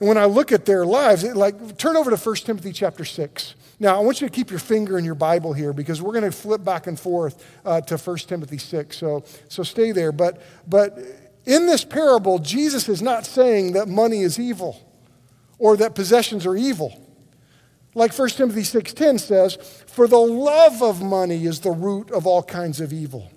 And 0.00 0.08
when 0.08 0.18
I 0.18 0.24
look 0.24 0.50
at 0.50 0.66
their 0.66 0.84
lives, 0.84 1.22
it, 1.22 1.36
like 1.36 1.78
turn 1.78 1.96
over 1.96 2.10
to 2.10 2.16
1 2.16 2.36
Timothy 2.36 2.72
chapter 2.72 3.04
6. 3.04 3.54
Now, 3.78 3.96
I 3.96 4.00
want 4.00 4.20
you 4.20 4.28
to 4.28 4.32
keep 4.32 4.50
your 4.50 4.58
finger 4.58 4.98
in 4.98 5.04
your 5.04 5.14
Bible 5.14 5.52
here 5.52 5.72
because 5.72 6.02
we're 6.02 6.12
going 6.12 6.24
to 6.24 6.32
flip 6.32 6.64
back 6.64 6.86
and 6.88 6.98
forth 6.98 7.44
uh, 7.64 7.80
to 7.82 7.96
1 7.96 8.16
Timothy 8.18 8.58
6. 8.58 8.96
So, 8.96 9.24
so 9.48 9.62
stay 9.62 9.92
there. 9.92 10.10
But, 10.10 10.42
but 10.68 10.98
in 11.46 11.66
this 11.66 11.84
parable, 11.84 12.38
Jesus 12.38 12.88
is 12.88 13.02
not 13.02 13.26
saying 13.26 13.72
that 13.72 13.88
money 13.88 14.20
is 14.22 14.38
evil 14.38 14.80
or 15.58 15.76
that 15.76 15.94
possessions 15.94 16.46
are 16.46 16.56
evil. 16.56 17.00
Like 17.94 18.12
1 18.12 18.36
Timothy 18.36 18.64
6:10 18.64 19.18
says, 19.18 19.56
"For 19.86 20.08
the 20.08 20.18
love 20.18 20.82
of 20.82 21.02
money 21.02 21.46
is 21.46 21.60
the 21.60 21.70
root 21.70 22.10
of 22.10 22.26
all 22.26 22.42
kinds 22.42 22.80
of 22.80 22.92
evil." 22.92 23.30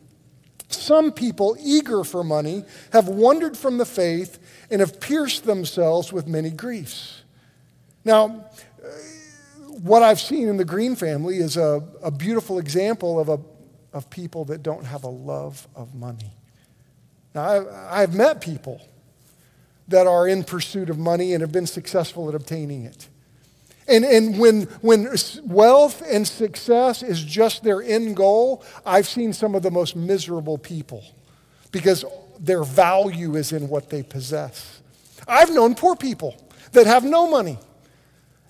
Some 0.69 1.11
people 1.11 1.55
eager 1.59 2.03
for 2.03 2.23
money 2.23 2.65
have 2.91 3.07
wandered 3.07 3.55
from 3.57 3.77
the 3.77 3.85
faith 3.85 4.39
and 4.69 4.81
have 4.81 4.99
pierced 4.99 5.45
themselves 5.45 6.11
with 6.11 6.27
many 6.27 6.49
griefs. 6.49 7.21
Now, 8.03 8.45
what 9.81 10.03
I've 10.03 10.19
seen 10.19 10.47
in 10.47 10.57
the 10.57 10.65
Green 10.65 10.95
family 10.95 11.37
is 11.37 11.55
a, 11.55 11.83
a 12.01 12.11
beautiful 12.11 12.57
example 12.59 13.19
of, 13.19 13.29
a, 13.29 13.39
of 13.93 14.09
people 14.09 14.45
that 14.45 14.63
don't 14.63 14.85
have 14.85 15.03
a 15.03 15.09
love 15.09 15.67
of 15.75 15.93
money. 15.93 16.33
Now, 17.37 17.43
I, 17.43 18.01
I've 18.01 18.15
met 18.15 18.41
people 18.41 18.81
that 19.89 20.07
are 20.07 20.27
in 20.27 20.43
pursuit 20.43 20.89
of 20.89 20.97
money 20.97 21.33
and 21.33 21.41
have 21.41 21.51
been 21.51 21.67
successful 21.67 22.27
at 22.27 22.33
obtaining 22.33 22.83
it. 22.83 23.07
And, 23.87 24.03
and 24.03 24.39
when, 24.39 24.63
when 24.81 25.07
wealth 25.45 26.01
and 26.05 26.27
success 26.27 27.03
is 27.03 27.23
just 27.23 27.63
their 27.63 27.83
end 27.83 28.15
goal, 28.15 28.63
I've 28.83 29.07
seen 29.07 29.33
some 29.33 29.53
of 29.53 29.61
the 29.61 29.69
most 29.69 29.95
miserable 29.95 30.57
people 30.57 31.03
because 31.71 32.03
their 32.39 32.63
value 32.63 33.35
is 33.35 33.51
in 33.51 33.69
what 33.69 33.91
they 33.91 34.01
possess. 34.01 34.81
I've 35.27 35.53
known 35.53 35.75
poor 35.75 35.95
people 35.95 36.35
that 36.71 36.87
have 36.87 37.03
no 37.03 37.29
money 37.29 37.59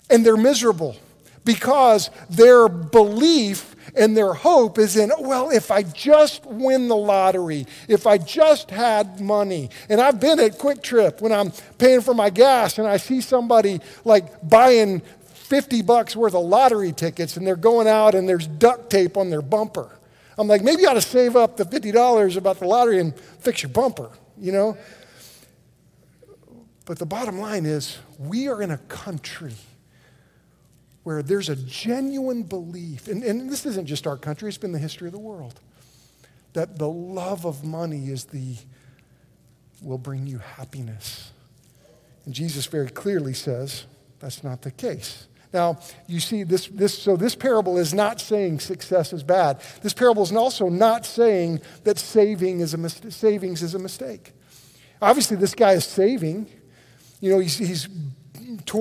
and 0.08 0.24
they're 0.24 0.38
miserable 0.38 0.96
because 1.44 2.08
their 2.30 2.68
belief 2.68 3.76
and 3.94 4.16
their 4.16 4.32
hope 4.32 4.78
is 4.78 4.96
in, 4.96 5.10
well, 5.18 5.50
if 5.50 5.70
I 5.70 5.82
just 5.82 6.44
win 6.46 6.88
the 6.88 6.96
lottery, 6.96 7.66
if 7.88 8.06
I 8.06 8.18
just 8.18 8.70
had 8.70 9.20
money. 9.20 9.70
And 9.88 10.00
I've 10.00 10.20
been 10.20 10.40
at 10.40 10.58
QuikTrip 10.58 11.20
when 11.20 11.32
I'm 11.32 11.52
paying 11.78 12.00
for 12.00 12.14
my 12.14 12.30
gas 12.30 12.78
and 12.78 12.86
I 12.86 12.96
see 12.96 13.20
somebody 13.20 13.80
like 14.04 14.48
buying 14.48 15.00
50 15.00 15.82
bucks 15.82 16.14
worth 16.14 16.34
of 16.34 16.44
lottery 16.44 16.92
tickets 16.92 17.36
and 17.36 17.46
they're 17.46 17.56
going 17.56 17.88
out 17.88 18.14
and 18.14 18.28
there's 18.28 18.46
duct 18.46 18.90
tape 18.90 19.16
on 19.16 19.30
their 19.30 19.42
bumper. 19.42 19.90
I'm 20.36 20.46
like, 20.46 20.62
maybe 20.62 20.82
you 20.82 20.88
ought 20.88 20.94
to 20.94 21.00
save 21.00 21.34
up 21.34 21.56
the 21.56 21.64
$50 21.64 22.36
about 22.36 22.60
the 22.60 22.66
lottery 22.66 23.00
and 23.00 23.18
fix 23.18 23.62
your 23.62 23.70
bumper, 23.70 24.10
you 24.38 24.52
know? 24.52 24.76
But 26.84 26.98
the 26.98 27.06
bottom 27.06 27.38
line 27.38 27.66
is, 27.66 27.98
we 28.18 28.48
are 28.48 28.62
in 28.62 28.70
a 28.70 28.78
country 28.78 29.54
where 31.08 31.22
there's 31.22 31.48
a 31.48 31.56
genuine 31.56 32.42
belief, 32.42 33.08
and, 33.08 33.24
and 33.24 33.48
this 33.48 33.64
isn't 33.64 33.86
just 33.86 34.06
our 34.06 34.18
country, 34.18 34.46
it's 34.46 34.58
been 34.58 34.72
the 34.72 34.78
history 34.78 35.08
of 35.08 35.12
the 35.14 35.18
world, 35.18 35.58
that 36.52 36.78
the 36.78 36.86
love 36.86 37.46
of 37.46 37.64
money 37.64 38.10
is 38.10 38.26
the, 38.26 38.56
will 39.80 39.96
bring 39.96 40.26
you 40.26 40.36
happiness. 40.36 41.32
And 42.26 42.34
Jesus 42.34 42.66
very 42.66 42.90
clearly 42.90 43.32
says 43.32 43.86
that's 44.18 44.44
not 44.44 44.60
the 44.60 44.70
case. 44.70 45.28
Now, 45.50 45.78
you 46.06 46.20
see, 46.20 46.42
this, 46.42 46.66
this, 46.66 46.98
so 46.98 47.16
this 47.16 47.34
parable 47.34 47.78
is 47.78 47.94
not 47.94 48.20
saying 48.20 48.60
success 48.60 49.14
is 49.14 49.22
bad. 49.22 49.62
This 49.80 49.94
parable 49.94 50.24
is 50.24 50.32
also 50.32 50.68
not 50.68 51.06
saying 51.06 51.62
that 51.84 51.98
saving 51.98 52.60
is 52.60 52.74
a 52.74 52.76
mis- 52.76 53.00
savings 53.08 53.62
is 53.62 53.74
a 53.74 53.78
mistake. 53.78 54.32
Obviously, 55.00 55.38
this 55.38 55.54
guy 55.54 55.72
is 55.72 55.86
saving. 55.86 56.50
You 57.22 57.32
know, 57.32 57.38
he's, 57.38 57.56
he's 57.56 57.88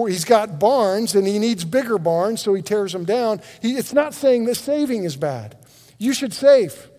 he's 0.07 0.25
got 0.25 0.59
barns 0.59 1.15
and 1.15 1.27
he 1.27 1.39
needs 1.39 1.65
bigger 1.65 1.97
barns, 1.97 2.41
so 2.41 2.53
he 2.53 2.61
tears 2.61 2.93
them 2.93 3.05
down. 3.05 3.41
He, 3.61 3.73
it's 3.77 3.93
not 3.93 4.13
saying 4.13 4.45
that 4.45 4.55
saving 4.55 5.03
is 5.03 5.15
bad. 5.15 5.57
You 5.97 6.13
should 6.13 6.33
save. 6.33 6.89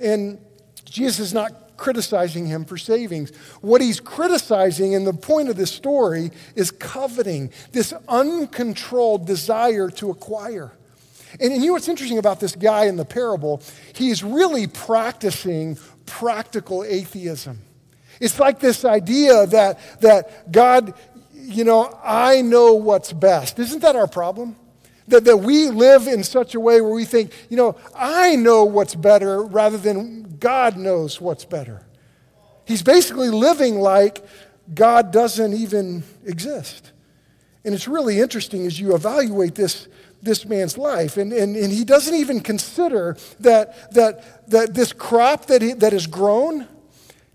And 0.00 0.38
Jesus 0.84 1.18
is 1.20 1.34
not 1.34 1.76
criticizing 1.76 2.46
him 2.46 2.64
for 2.64 2.76
savings. 2.76 3.30
What 3.60 3.80
he's 3.80 4.00
criticizing, 4.00 4.94
and 4.94 5.06
the 5.06 5.12
point 5.12 5.48
of 5.48 5.56
this 5.56 5.70
story, 5.70 6.30
is 6.56 6.70
coveting, 6.70 7.52
this 7.72 7.92
uncontrolled 8.08 9.26
desire 9.26 9.88
to 9.90 10.10
acquire. 10.10 10.72
And, 11.40 11.52
you 11.52 11.66
know 11.66 11.72
what's 11.74 11.88
interesting 11.88 12.18
about 12.18 12.40
this 12.40 12.56
guy 12.56 12.86
in 12.86 12.96
the 12.96 13.04
parable? 13.04 13.62
He's 13.94 14.24
really 14.24 14.66
practicing 14.66 15.78
practical 16.06 16.84
atheism. 16.84 17.58
It's 18.20 18.40
like 18.40 18.58
this 18.58 18.84
idea 18.84 19.46
that, 19.46 19.78
that 20.00 20.50
God 20.50 20.94
you 21.48 21.64
know, 21.64 21.98
I 22.04 22.42
know 22.42 22.74
what's 22.74 23.12
best. 23.12 23.58
Isn't 23.58 23.80
that 23.80 23.96
our 23.96 24.06
problem? 24.06 24.56
That, 25.08 25.24
that 25.24 25.38
we 25.38 25.68
live 25.68 26.06
in 26.06 26.22
such 26.22 26.54
a 26.54 26.60
way 26.60 26.82
where 26.82 26.92
we 26.92 27.06
think, 27.06 27.32
you 27.48 27.56
know, 27.56 27.76
I 27.96 28.36
know 28.36 28.64
what's 28.64 28.94
better 28.94 29.42
rather 29.42 29.78
than 29.78 30.36
God 30.38 30.76
knows 30.76 31.18
what's 31.18 31.46
better. 31.46 31.86
He's 32.66 32.82
basically 32.82 33.30
living 33.30 33.80
like 33.80 34.22
God 34.74 35.10
doesn't 35.10 35.54
even 35.54 36.04
exist. 36.26 36.92
And 37.64 37.74
it's 37.74 37.88
really 37.88 38.20
interesting 38.20 38.66
as 38.66 38.78
you 38.78 38.94
evaluate 38.94 39.54
this, 39.54 39.88
this 40.22 40.44
man's 40.44 40.76
life. 40.76 41.16
And, 41.16 41.32
and, 41.32 41.56
and 41.56 41.72
he 41.72 41.84
doesn't 41.84 42.14
even 42.14 42.40
consider 42.40 43.16
that, 43.40 43.94
that, 43.94 44.50
that 44.50 44.74
this 44.74 44.92
crop 44.92 45.46
that, 45.46 45.62
he, 45.62 45.72
that 45.72 45.94
is 45.94 46.06
grown, 46.06 46.68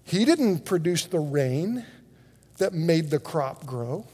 he 0.03 0.23
didn't 0.23 0.65
produce 0.65 1.05
the 1.05 1.19
rain 1.19 1.85
that 2.63 2.73
made 2.73 3.09
the 3.09 3.19
crop 3.19 3.65
grow. 3.65 4.05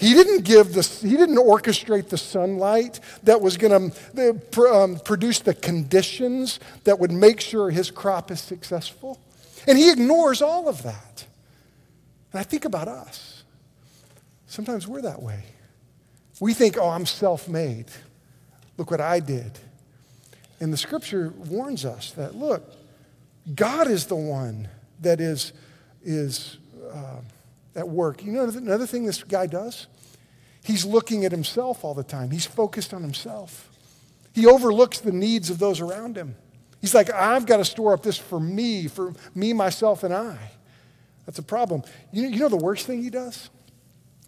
He 0.00 0.12
didn't 0.12 0.42
give 0.42 0.72
the, 0.74 0.82
he 0.82 1.16
didn't 1.16 1.36
orchestrate 1.36 2.08
the 2.08 2.18
sunlight 2.18 2.98
that 3.22 3.40
was 3.40 3.56
going 3.56 3.92
to 3.92 4.68
um, 4.68 4.98
produce 5.04 5.38
the 5.38 5.54
conditions 5.54 6.58
that 6.82 6.98
would 6.98 7.12
make 7.12 7.40
sure 7.40 7.70
his 7.70 7.92
crop 7.92 8.32
is 8.32 8.40
successful. 8.40 9.20
And 9.68 9.78
he 9.78 9.92
ignores 9.92 10.42
all 10.42 10.68
of 10.68 10.82
that. 10.82 11.26
And 12.32 12.40
I 12.40 12.42
think 12.42 12.64
about 12.64 12.88
us. 12.88 13.44
Sometimes 14.48 14.88
we're 14.88 15.02
that 15.02 15.22
way. 15.22 15.44
We 16.40 16.54
think, 16.54 16.76
oh, 16.76 16.88
I'm 16.88 17.06
self 17.06 17.48
made. 17.48 17.86
Look 18.78 18.90
what 18.90 19.00
I 19.00 19.20
did. 19.20 19.52
And 20.58 20.72
the 20.72 20.76
scripture 20.76 21.32
warns 21.36 21.84
us 21.84 22.10
that, 22.12 22.34
look, 22.34 22.68
God 23.54 23.86
is 23.86 24.06
the 24.06 24.16
one 24.16 24.66
that 25.02 25.20
is, 25.20 25.52
is 26.02 26.58
uh, 26.92 27.20
at 27.76 27.88
work. 27.88 28.24
You 28.24 28.32
know 28.32 28.44
another 28.44 28.86
thing 28.86 29.04
this 29.04 29.22
guy 29.22 29.46
does? 29.46 29.86
He's 30.64 30.84
looking 30.84 31.24
at 31.24 31.30
himself 31.30 31.84
all 31.84 31.94
the 31.94 32.02
time. 32.02 32.30
He's 32.30 32.46
focused 32.46 32.92
on 32.92 33.02
himself. 33.02 33.70
He 34.34 34.46
overlooks 34.46 34.98
the 34.98 35.12
needs 35.12 35.50
of 35.50 35.58
those 35.58 35.80
around 35.80 36.16
him. 36.16 36.34
He's 36.80 36.94
like, 36.94 37.10
I've 37.12 37.46
got 37.46 37.58
to 37.58 37.64
store 37.64 37.92
up 37.92 38.02
this 38.02 38.18
for 38.18 38.40
me, 38.40 38.88
for 38.88 39.14
me, 39.34 39.52
myself, 39.52 40.02
and 40.02 40.12
I. 40.12 40.36
That's 41.24 41.38
a 41.38 41.42
problem. 41.42 41.82
You, 42.12 42.28
you 42.28 42.38
know 42.38 42.48
the 42.48 42.56
worst 42.56 42.86
thing 42.86 43.02
he 43.02 43.10
does? 43.10 43.50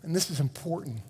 And 0.02 0.14
this 0.14 0.30
is 0.30 0.40
important. 0.40 1.00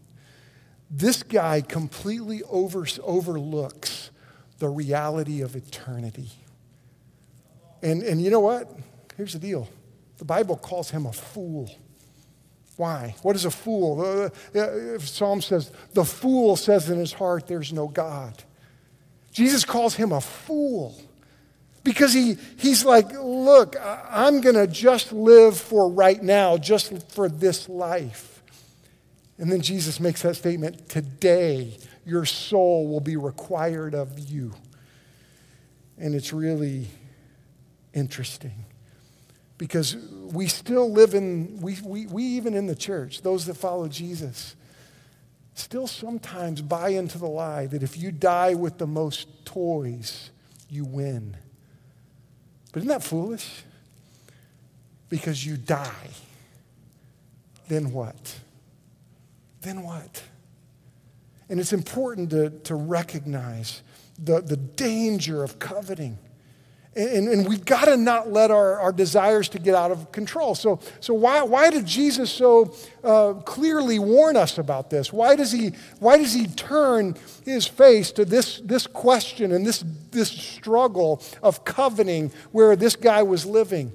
This 0.91 1.23
guy 1.23 1.61
completely 1.61 2.43
over, 2.45 2.87
overlooks 3.03 4.11
the 4.59 4.69
reality 4.69 5.43
of 5.43 5.55
eternity. 5.57 6.31
And, 7.83 8.03
and 8.03 8.21
you 8.21 8.31
know 8.31 8.41
what? 8.41 8.71
Here's 9.17 9.33
the 9.33 9.39
deal 9.39 9.69
the 10.17 10.25
Bible 10.25 10.57
calls 10.57 10.91
him 10.91 11.07
a 11.07 11.13
fool. 11.13 11.71
Why? 12.79 13.17
What 13.23 13.35
is 13.35 13.45
a 13.45 13.51
fool? 13.51 14.31
Uh, 14.55 14.59
uh, 14.59 14.99
Psalm 15.01 15.43
says, 15.43 15.73
the 15.95 16.05
fool 16.05 16.55
says 16.55 16.89
in 16.89 16.97
his 16.97 17.13
heart, 17.13 17.49
there's 17.49 17.73
no 17.73 17.89
God. 17.89 18.41
Jesus 19.33 19.65
calls 19.65 19.97
him 19.97 20.13
a 20.13 20.21
fool 20.21 20.97
because 21.83 22.13
he, 22.13 22.37
he's 22.57 22.85
like, 22.85 23.11
look, 23.21 23.75
I'm 23.83 24.41
going 24.41 24.55
to 24.55 24.69
just 24.69 25.13
live 25.13 25.59
for 25.59 25.91
right 25.91 26.23
now, 26.23 26.57
just 26.57 27.11
for 27.11 27.29
this 27.29 27.69
life. 27.69 28.45
And 29.39 29.51
then 29.51 29.61
Jesus 29.61 29.99
makes 29.99 30.23
that 30.23 30.37
statement 30.37 30.89
today, 30.89 31.79
your 32.07 32.27
soul 32.27 32.87
will 32.87 33.01
be 33.01 33.17
required 33.17 33.97
of 33.97 34.21
you. 34.21 34.55
And 35.99 36.15
it's 36.15 36.33
really 36.33 36.87
interesting 37.93 38.67
because 39.59 39.97
we 39.97 40.47
still 40.47 40.91
live 40.91 41.15
in, 41.15 41.59
we, 41.61 41.77
we, 41.85 42.07
we 42.07 42.23
even 42.23 42.55
in 42.55 42.67
the 42.67 42.77
church, 42.77 43.23
those 43.23 43.45
that 43.47 43.55
follow 43.55 43.89
Jesus, 43.89 44.55
still 45.55 45.89
sometimes 45.89 46.63
buy 46.63 46.91
into 46.91 47.19
the 47.19 47.27
lie 47.27 47.67
that 47.67 47.83
if 47.83 47.99
you 47.99 48.13
die 48.13 48.55
with 48.55 48.79
the 48.79 48.87
most 48.87 49.45
toys, 49.45 50.31
you 50.71 50.85
win. 50.85 51.37
But 52.73 52.79
isn't 52.79 52.89
that 52.89 53.03
foolish? 53.03 53.65
Because 55.09 55.45
you 55.45 55.57
die. 55.57 56.11
Then 57.67 57.93
what? 57.93 58.37
Then 59.63 59.83
what? 59.83 60.23
And 61.49 61.59
it's 61.59 61.73
important 61.73 62.31
to, 62.31 62.51
to 62.51 62.75
recognize 62.77 63.83
the, 64.19 64.41
the 64.41 64.57
danger 64.57 65.43
of 65.43 65.59
coveting 65.59 66.19
And, 66.99 67.29
and 67.29 67.49
we've 67.49 67.65
got 67.65 67.85
to 67.85 67.97
not 67.97 68.33
let 68.33 68.51
our, 68.51 68.81
our 68.81 68.91
desires 68.91 69.49
to 69.51 69.61
get 69.61 69.77
out 69.77 69.93
of 69.93 70.11
control. 70.11 70.57
So, 70.57 70.81
so 70.99 71.15
why, 71.15 71.43
why 71.43 71.71
did 71.71 71.87
Jesus 71.87 72.29
so 72.29 72.75
uh, 73.05 73.35
clearly 73.35 74.01
warn 74.01 74.37
us 74.37 74.59
about 74.59 74.91
this? 74.91 75.13
Why 75.13 75.37
does 75.37 75.53
he, 75.53 75.75
why 76.01 76.19
does 76.19 76.35
he 76.35 76.49
turn 76.49 77.15
his 77.45 77.69
face 77.69 78.11
to 78.13 78.25
this, 78.25 78.61
this 78.65 78.89
question 78.89 79.53
and 79.53 79.65
this, 79.65 79.85
this 80.11 80.29
struggle 80.29 81.23
of 81.41 81.65
coveting 81.65 82.33
where 82.51 82.75
this 82.75 82.97
guy 82.97 83.23
was 83.23 83.47
living? 83.47 83.93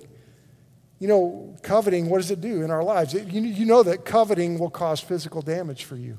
You 0.99 1.09
know, 1.09 1.57
coveting, 1.61 2.09
what 2.09 2.19
does 2.19 2.31
it 2.31 2.39
do 2.39 2.61
in 2.61 2.71
our 2.71 2.85
lives? 2.85 3.13
It, 3.13 3.27
you, 3.27 3.41
you 3.41 3.65
know 3.65 3.83
that 3.83 4.05
coveting 4.05 4.57
will 4.57 4.69
cause 4.69 5.01
physical 5.01 5.41
damage 5.41 5.83
for 5.83 5.97
you. 5.97 6.17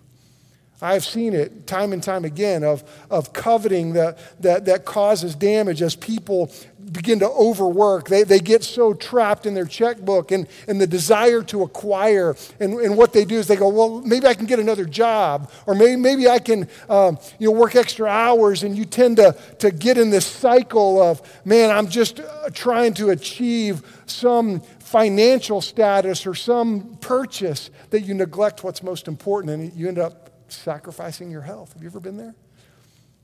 I've 0.85 1.05
seen 1.05 1.33
it 1.33 1.67
time 1.67 1.93
and 1.93 2.03
time 2.03 2.25
again 2.25 2.63
of, 2.63 2.85
of 3.11 3.33
coveting 3.33 3.95
that, 3.95 4.19
that, 4.43 4.67
that 4.67 4.85
causes 4.85 5.35
damage 5.35 5.81
as 5.81 5.97
people 5.97 6.53
begin 6.93 7.19
to 7.21 7.29
overwork. 7.29 8.09
They, 8.09 8.23
they 8.23 8.39
get 8.39 8.63
so 8.63 8.93
trapped 8.93 9.47
in 9.47 9.55
their 9.55 9.65
checkbook 9.65 10.31
and, 10.31 10.47
and 10.69 10.81
the 10.81 10.87
desire 10.87 11.43
to 11.45 11.63
acquire. 11.63 12.37
And, 12.61 12.75
and 12.75 12.97
what 12.97 13.13
they 13.13 13.25
do 13.25 13.37
is 13.37 13.47
they 13.47 13.57
go, 13.57 13.69
well, 13.69 14.01
maybe 14.03 14.27
I 14.27 14.35
can 14.35 14.47
get 14.47 14.59
another 14.59 14.85
job. 14.85 15.51
Or 15.67 15.75
maybe, 15.75 15.97
maybe 15.97 16.29
I 16.29 16.39
can 16.39 16.69
um, 16.89 17.19
you 17.39 17.49
know, 17.49 17.59
work 17.59 17.75
extra 17.75 18.09
hours. 18.09 18.63
And 18.63 18.77
you 18.77 18.85
tend 18.85 19.17
to, 19.17 19.37
to 19.61 19.71
get 19.71 19.99
in 19.99 20.11
this 20.11 20.27
cycle 20.27 21.03
of, 21.03 21.23
man, 21.45 21.71
I'm 21.71 21.89
just 21.89 22.21
uh, 22.21 22.51
trying 22.53 22.95
to 22.95 23.11
achieve 23.11 23.83
some 24.07 24.61
financial 24.81 25.61
status 25.61 26.27
or 26.27 26.35
some 26.35 26.97
purchase 27.01 27.71
that 27.91 28.03
you 28.03 28.15
neglect 28.15 28.63
what's 28.63 28.83
most 28.83 29.09
important. 29.09 29.53
And 29.53 29.73
you 29.73 29.89
end 29.89 29.99
up 29.99 30.24
sacrificing 30.55 31.31
your 31.31 31.43
health. 31.43 31.73
Have 31.73 31.83
you 31.83 31.89
ever 31.89 32.01
been 32.01 32.17
there? 32.17 32.35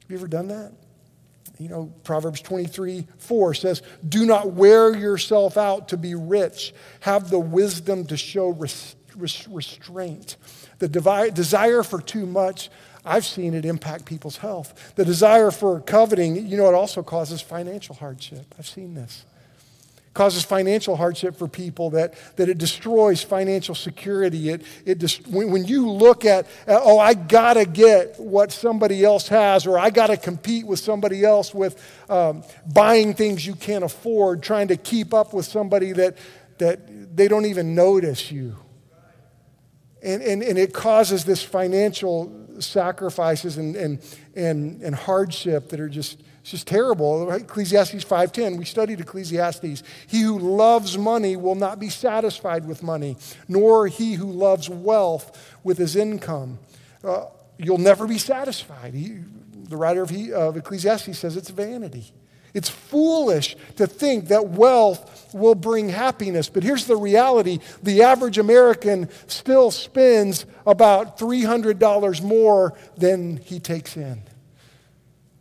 Have 0.03 0.11
you 0.11 0.17
ever 0.17 0.29
done 0.29 0.49
that? 0.49 0.73
You 1.59 1.69
know, 1.69 1.93
Proverbs 2.05 2.41
23 2.41 3.07
4 3.19 3.55
says, 3.55 3.83
Do 4.09 4.25
not 4.25 4.53
wear 4.53 4.97
yourself 4.97 5.57
out 5.57 5.89
to 5.89 5.97
be 5.97 6.15
rich. 6.15 6.73
Have 7.01 7.29
the 7.31 7.39
wisdom 7.39 8.07
to 8.07 8.17
show 8.17 8.49
res- 8.49 8.97
res- 9.15 9.47
restraint. 9.49 10.37
The 10.79 10.89
devi- 10.89 11.31
desire 11.33 11.83
for 11.83 12.01
too 12.01 12.25
much, 12.25 12.71
I've 13.05 13.27
seen 13.27 13.55
it 13.55 13.65
impact 13.65 14.07
people's 14.07 14.39
health. 14.39 14.95
The 14.97 15.05
desire 15.05 15.51
for 15.51 15.81
coveting, 15.81 16.47
you 16.47 16.57
know, 16.57 16.69
it 16.69 16.75
also 16.75 17.03
causes 17.03 17.41
financial 17.41 17.95
hardship. 17.95 18.55
I've 18.59 18.67
seen 18.67 18.95
this 18.95 19.25
causes 20.13 20.43
financial 20.43 20.97
hardship 20.97 21.37
for 21.37 21.47
people, 21.47 21.91
that, 21.91 22.15
that 22.37 22.49
it 22.49 22.59
destroys 22.59 23.23
financial 23.23 23.75
security. 23.75 24.51
It, 24.51 24.63
it 24.85 25.21
when, 25.29 25.53
when 25.53 25.65
you 25.65 25.89
look 25.89 26.25
at, 26.25 26.47
oh, 26.67 26.99
I 26.99 27.15
got 27.15 27.55
to 27.55 27.65
get 27.65 28.19
what 28.19 28.51
somebody 28.51 29.05
else 29.05 29.29
has, 29.29 29.67
or 29.67 29.79
I 29.79 29.91
got 29.91 30.09
to 30.09 30.17
compete 30.17 30.67
with 30.67 30.81
somebody 30.81 31.25
else 31.25 31.55
with 31.55 31.81
um, 32.11 32.43
buying 32.73 33.15
things 33.15 33.47
you 33.47 33.55
can't 33.55 33.85
afford, 33.85 34.43
trying 34.43 34.69
to 34.69 34.77
keep 34.77 35.15
up 35.15 35.33
with 35.33 35.47
somebody 35.47 35.93
that, 35.93 36.17
that 36.59 37.17
they 37.17 37.29
don't 37.29 37.47
even 37.47 37.75
notice 37.75 38.33
you. 38.33 38.57
And, 40.03 40.23
and, 40.23 40.43
and 40.43 40.59
it 40.59 40.73
causes 40.73 41.25
this 41.25 41.43
financial 41.43 42.47
sacrifices 42.59 43.59
and, 43.59 43.77
and, 43.77 44.19
and, 44.35 44.83
and 44.83 44.95
hardship 44.95 45.69
that 45.69 45.79
are 45.79 45.89
just 45.89 46.21
it's 46.41 46.53
just 46.53 46.67
terrible. 46.67 47.27
Right? 47.27 47.43
Ecclesiastes 47.43 48.05
5:10. 48.05 48.57
We 48.57 48.65
studied 48.65 49.01
Ecclesiastes. 49.01 49.83
He 50.07 50.21
who 50.23 50.39
loves 50.39 50.97
money 50.97 51.37
will 51.37 51.55
not 51.55 51.79
be 51.79 51.91
satisfied 51.91 52.67
with 52.67 52.83
money, 52.83 53.17
nor 53.49 53.87
he 53.87 54.15
who 54.15 54.31
loves 54.31 54.69
wealth 54.69 55.57
with 55.63 55.79
his 55.79 55.97
income. 55.97 56.59
Uh, 57.05 57.27
you'll 57.59 57.79
never 57.79 58.07
be 58.07 58.19
satisfied. 58.19 58.95
He, 58.95 59.19
the 59.69 59.77
writer 59.77 60.03
of, 60.03 60.11
he, 60.11 60.33
of 60.33 60.57
Ecclesiastes 60.57 61.19
says 61.19 61.37
it's 61.37 61.51
vanity. 61.51 62.13
It's 62.53 62.69
foolish 62.69 63.57
to 63.77 63.87
think 63.87 64.29
that 64.29 64.49
wealth 64.49 65.33
will 65.33 65.55
bring 65.55 65.89
happiness. 65.89 66.49
But 66.49 66.63
here's 66.63 66.87
the 66.87 66.97
reality 66.97 67.61
the 67.83 68.03
average 68.03 68.39
American 68.39 69.09
still 69.27 69.71
spends 69.71 70.47
about 70.67 71.19
$300 71.19 72.23
more 72.23 72.75
than 72.97 73.37
he 73.37 73.61
takes 73.61 73.97
in. 73.97 74.23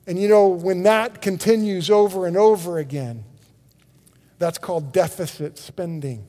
And 0.09 0.17
you 0.17 0.27
know, 0.27 0.47
when 0.47 0.81
that 0.83 1.21
continues 1.21 1.91
over 1.91 2.25
and 2.25 2.35
over 2.35 2.79
again, 2.79 3.25
that's 4.39 4.57
called 4.57 4.91
deficit 4.91 5.59
spending. 5.59 6.25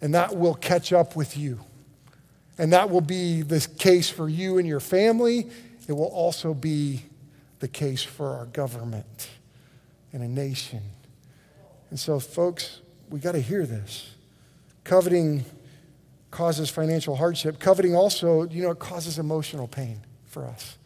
And 0.00 0.14
that 0.14 0.34
will 0.34 0.54
catch 0.54 0.90
up 0.90 1.14
with 1.14 1.36
you. 1.36 1.60
And 2.56 2.72
that 2.72 2.88
will 2.88 3.02
be 3.02 3.42
the 3.42 3.60
case 3.78 4.08
for 4.08 4.26
you 4.26 4.56
and 4.56 4.66
your 4.66 4.80
family. 4.80 5.50
It 5.86 5.92
will 5.92 6.06
also 6.06 6.54
be 6.54 7.02
the 7.58 7.68
case 7.68 8.02
for 8.02 8.30
our 8.30 8.46
government 8.46 9.28
and 10.14 10.22
a 10.22 10.28
nation. 10.28 10.80
And 11.90 12.00
so, 12.00 12.18
folks, 12.18 12.80
we 13.10 13.20
got 13.20 13.32
to 13.32 13.40
hear 13.40 13.66
this. 13.66 14.14
Coveting 14.82 15.44
causes 16.30 16.70
financial 16.70 17.16
hardship. 17.16 17.58
Coveting 17.58 17.94
also, 17.94 18.48
you 18.48 18.62
know, 18.62 18.70
it 18.70 18.78
causes 18.78 19.18
emotional 19.18 19.68
pain 19.68 20.00
for 20.24 20.46
us. 20.46 20.78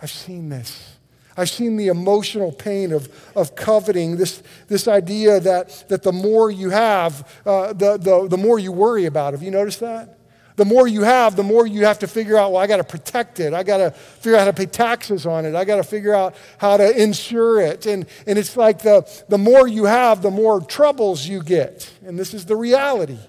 I've 0.00 0.10
seen 0.10 0.48
this. 0.48 0.94
I've 1.38 1.48
seen 1.48 1.76
the 1.76 1.86
emotional 1.86 2.50
pain 2.50 2.90
of, 2.90 3.08
of 3.36 3.54
coveting, 3.54 4.16
this, 4.16 4.42
this 4.66 4.88
idea 4.88 5.38
that, 5.38 5.84
that 5.88 6.02
the 6.02 6.10
more 6.10 6.50
you 6.50 6.70
have, 6.70 7.40
uh, 7.46 7.72
the, 7.72 7.96
the, 7.96 8.26
the 8.26 8.36
more 8.36 8.58
you 8.58 8.72
worry 8.72 9.04
about. 9.04 9.34
Have 9.34 9.42
you 9.44 9.52
noticed 9.52 9.78
that? 9.78 10.18
The 10.56 10.64
more 10.64 10.88
you 10.88 11.02
have, 11.02 11.36
the 11.36 11.44
more 11.44 11.64
you 11.64 11.84
have 11.84 12.00
to 12.00 12.08
figure 12.08 12.36
out, 12.36 12.50
well, 12.50 12.60
I 12.60 12.66
got 12.66 12.78
to 12.78 12.84
protect 12.84 13.38
it. 13.38 13.54
I 13.54 13.62
got 13.62 13.76
to 13.76 13.92
figure 13.92 14.36
out 14.36 14.40
how 14.40 14.44
to 14.46 14.52
pay 14.52 14.66
taxes 14.66 15.26
on 15.26 15.46
it. 15.46 15.54
I 15.54 15.64
got 15.64 15.76
to 15.76 15.84
figure 15.84 16.12
out 16.12 16.34
how 16.58 16.76
to 16.76 17.00
insure 17.00 17.60
it. 17.60 17.86
And, 17.86 18.06
and 18.26 18.36
it's 18.36 18.56
like 18.56 18.80
the, 18.82 19.08
the 19.28 19.38
more 19.38 19.68
you 19.68 19.84
have, 19.84 20.22
the 20.22 20.32
more 20.32 20.60
troubles 20.60 21.24
you 21.24 21.40
get. 21.44 21.88
And 22.04 22.18
this 22.18 22.34
is 22.34 22.46
the 22.46 22.56
reality. 22.56 23.20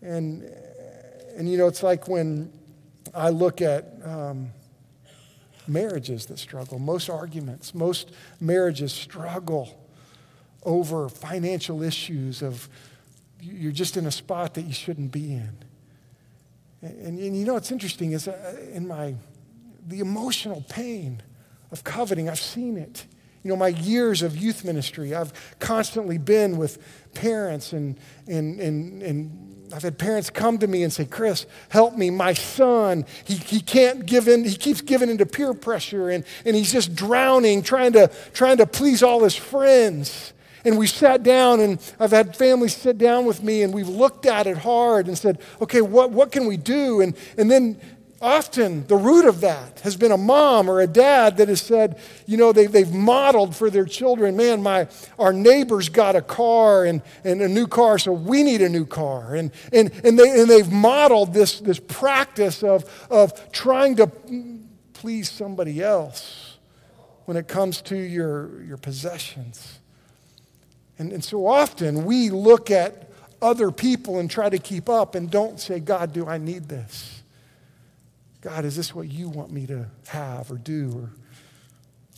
And, 0.00 0.44
and 1.36 1.46
you 1.46 1.58
know, 1.58 1.66
it's 1.66 1.82
like 1.82 2.08
when 2.08 2.50
I 3.14 3.28
look 3.28 3.60
at. 3.60 3.84
Um, 4.02 4.52
marriages 5.70 6.26
that 6.26 6.38
struggle, 6.38 6.78
most 6.78 7.08
arguments, 7.08 7.74
most 7.74 8.10
marriages 8.40 8.92
struggle 8.92 9.86
over 10.64 11.08
financial 11.08 11.82
issues 11.82 12.42
of 12.42 12.68
you're 13.40 13.72
just 13.72 13.96
in 13.96 14.06
a 14.06 14.10
spot 14.10 14.54
that 14.54 14.62
you 14.62 14.72
shouldn't 14.72 15.12
be 15.12 15.32
in. 15.32 15.56
And, 16.82 17.18
and 17.18 17.36
you 17.36 17.44
know 17.44 17.54
what's 17.54 17.72
interesting 17.72 18.12
is 18.12 18.28
uh, 18.28 18.56
in 18.72 18.86
my 18.86 19.14
the 19.86 20.00
emotional 20.00 20.64
pain 20.68 21.22
of 21.72 21.84
coveting, 21.84 22.28
I've 22.28 22.40
seen 22.40 22.76
it. 22.76 23.06
You 23.42 23.50
know, 23.50 23.56
my 23.56 23.68
years 23.68 24.22
of 24.22 24.36
youth 24.36 24.64
ministry, 24.64 25.14
I've 25.14 25.32
constantly 25.58 26.18
been 26.18 26.58
with 26.58 26.78
parents 27.14 27.72
and, 27.72 27.98
and, 28.26 28.60
and, 28.60 29.02
and 29.02 29.59
I've 29.72 29.82
had 29.82 29.98
parents 29.98 30.30
come 30.30 30.58
to 30.58 30.66
me 30.66 30.82
and 30.82 30.92
say, 30.92 31.04
Chris, 31.04 31.46
help 31.68 31.96
me. 31.96 32.10
My 32.10 32.32
son, 32.34 33.04
he, 33.24 33.34
he 33.34 33.60
can't 33.60 34.04
give 34.06 34.28
in, 34.28 34.44
he 34.44 34.56
keeps 34.56 34.80
giving 34.80 35.10
into 35.10 35.26
peer 35.26 35.54
pressure 35.54 36.10
and, 36.10 36.24
and 36.44 36.56
he's 36.56 36.72
just 36.72 36.94
drowning, 36.94 37.62
trying 37.62 37.92
to, 37.92 38.10
trying 38.32 38.56
to 38.58 38.66
please 38.66 39.02
all 39.02 39.22
his 39.22 39.36
friends. 39.36 40.32
And 40.64 40.76
we 40.76 40.86
sat 40.86 41.22
down, 41.22 41.60
and 41.60 41.80
I've 41.98 42.10
had 42.10 42.36
families 42.36 42.76
sit 42.76 42.98
down 42.98 43.24
with 43.24 43.42
me, 43.42 43.62
and 43.62 43.72
we've 43.72 43.88
looked 43.88 44.26
at 44.26 44.46
it 44.46 44.58
hard 44.58 45.06
and 45.06 45.16
said, 45.16 45.38
okay, 45.60 45.80
what, 45.80 46.10
what 46.10 46.32
can 46.32 46.46
we 46.46 46.58
do? 46.58 47.00
And, 47.00 47.16
and 47.38 47.50
then 47.50 47.80
Often, 48.22 48.86
the 48.86 48.96
root 48.96 49.24
of 49.24 49.40
that 49.40 49.80
has 49.80 49.96
been 49.96 50.12
a 50.12 50.18
mom 50.18 50.68
or 50.68 50.82
a 50.82 50.86
dad 50.86 51.38
that 51.38 51.48
has 51.48 51.62
said, 51.62 51.98
you 52.26 52.36
know, 52.36 52.52
they, 52.52 52.66
they've 52.66 52.92
modeled 52.92 53.56
for 53.56 53.70
their 53.70 53.86
children, 53.86 54.36
man, 54.36 54.62
my, 54.62 54.88
our 55.18 55.32
neighbor's 55.32 55.88
got 55.88 56.16
a 56.16 56.20
car 56.20 56.84
and, 56.84 57.00
and 57.24 57.40
a 57.40 57.48
new 57.48 57.66
car, 57.66 57.98
so 57.98 58.12
we 58.12 58.42
need 58.42 58.60
a 58.60 58.68
new 58.68 58.84
car. 58.84 59.34
And, 59.34 59.50
and, 59.72 59.90
and, 60.04 60.18
they, 60.18 60.38
and 60.38 60.50
they've 60.50 60.70
modeled 60.70 61.32
this, 61.32 61.60
this 61.60 61.80
practice 61.80 62.62
of, 62.62 62.84
of 63.10 63.52
trying 63.52 63.96
to 63.96 64.06
please 64.92 65.30
somebody 65.30 65.82
else 65.82 66.58
when 67.24 67.38
it 67.38 67.48
comes 67.48 67.80
to 67.80 67.96
your, 67.96 68.62
your 68.64 68.76
possessions. 68.76 69.78
And, 70.98 71.10
and 71.10 71.24
so 71.24 71.46
often, 71.46 72.04
we 72.04 72.28
look 72.28 72.70
at 72.70 73.10
other 73.40 73.70
people 73.70 74.18
and 74.18 74.30
try 74.30 74.50
to 74.50 74.58
keep 74.58 74.90
up 74.90 75.14
and 75.14 75.30
don't 75.30 75.58
say, 75.58 75.80
God, 75.80 76.12
do 76.12 76.26
I 76.26 76.36
need 76.36 76.68
this? 76.68 77.19
God, 78.40 78.64
is 78.64 78.76
this 78.76 78.94
what 78.94 79.08
you 79.08 79.28
want 79.28 79.50
me 79.50 79.66
to 79.66 79.86
have 80.08 80.50
or 80.50 80.56
do 80.56 81.10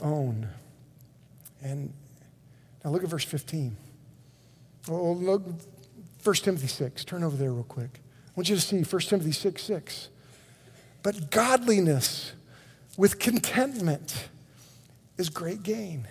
or 0.02 0.06
own? 0.08 0.48
And 1.62 1.92
now 2.84 2.90
look 2.90 3.02
at 3.02 3.08
verse 3.08 3.24
15. 3.24 3.76
Oh, 4.88 4.94
oh 4.94 5.12
look, 5.12 5.42
1 6.22 6.34
Timothy 6.36 6.68
6. 6.68 7.04
Turn 7.04 7.24
over 7.24 7.36
there 7.36 7.52
real 7.52 7.64
quick. 7.64 8.00
I 8.28 8.30
want 8.36 8.48
you 8.48 8.54
to 8.54 8.60
see 8.60 8.82
1 8.82 9.02
Timothy 9.02 9.32
6 9.32 9.62
6. 9.62 10.08
But 11.02 11.30
godliness 11.30 12.32
with 12.96 13.18
contentment 13.18 14.28
is 15.18 15.28
great 15.28 15.62
gain. 15.62 16.06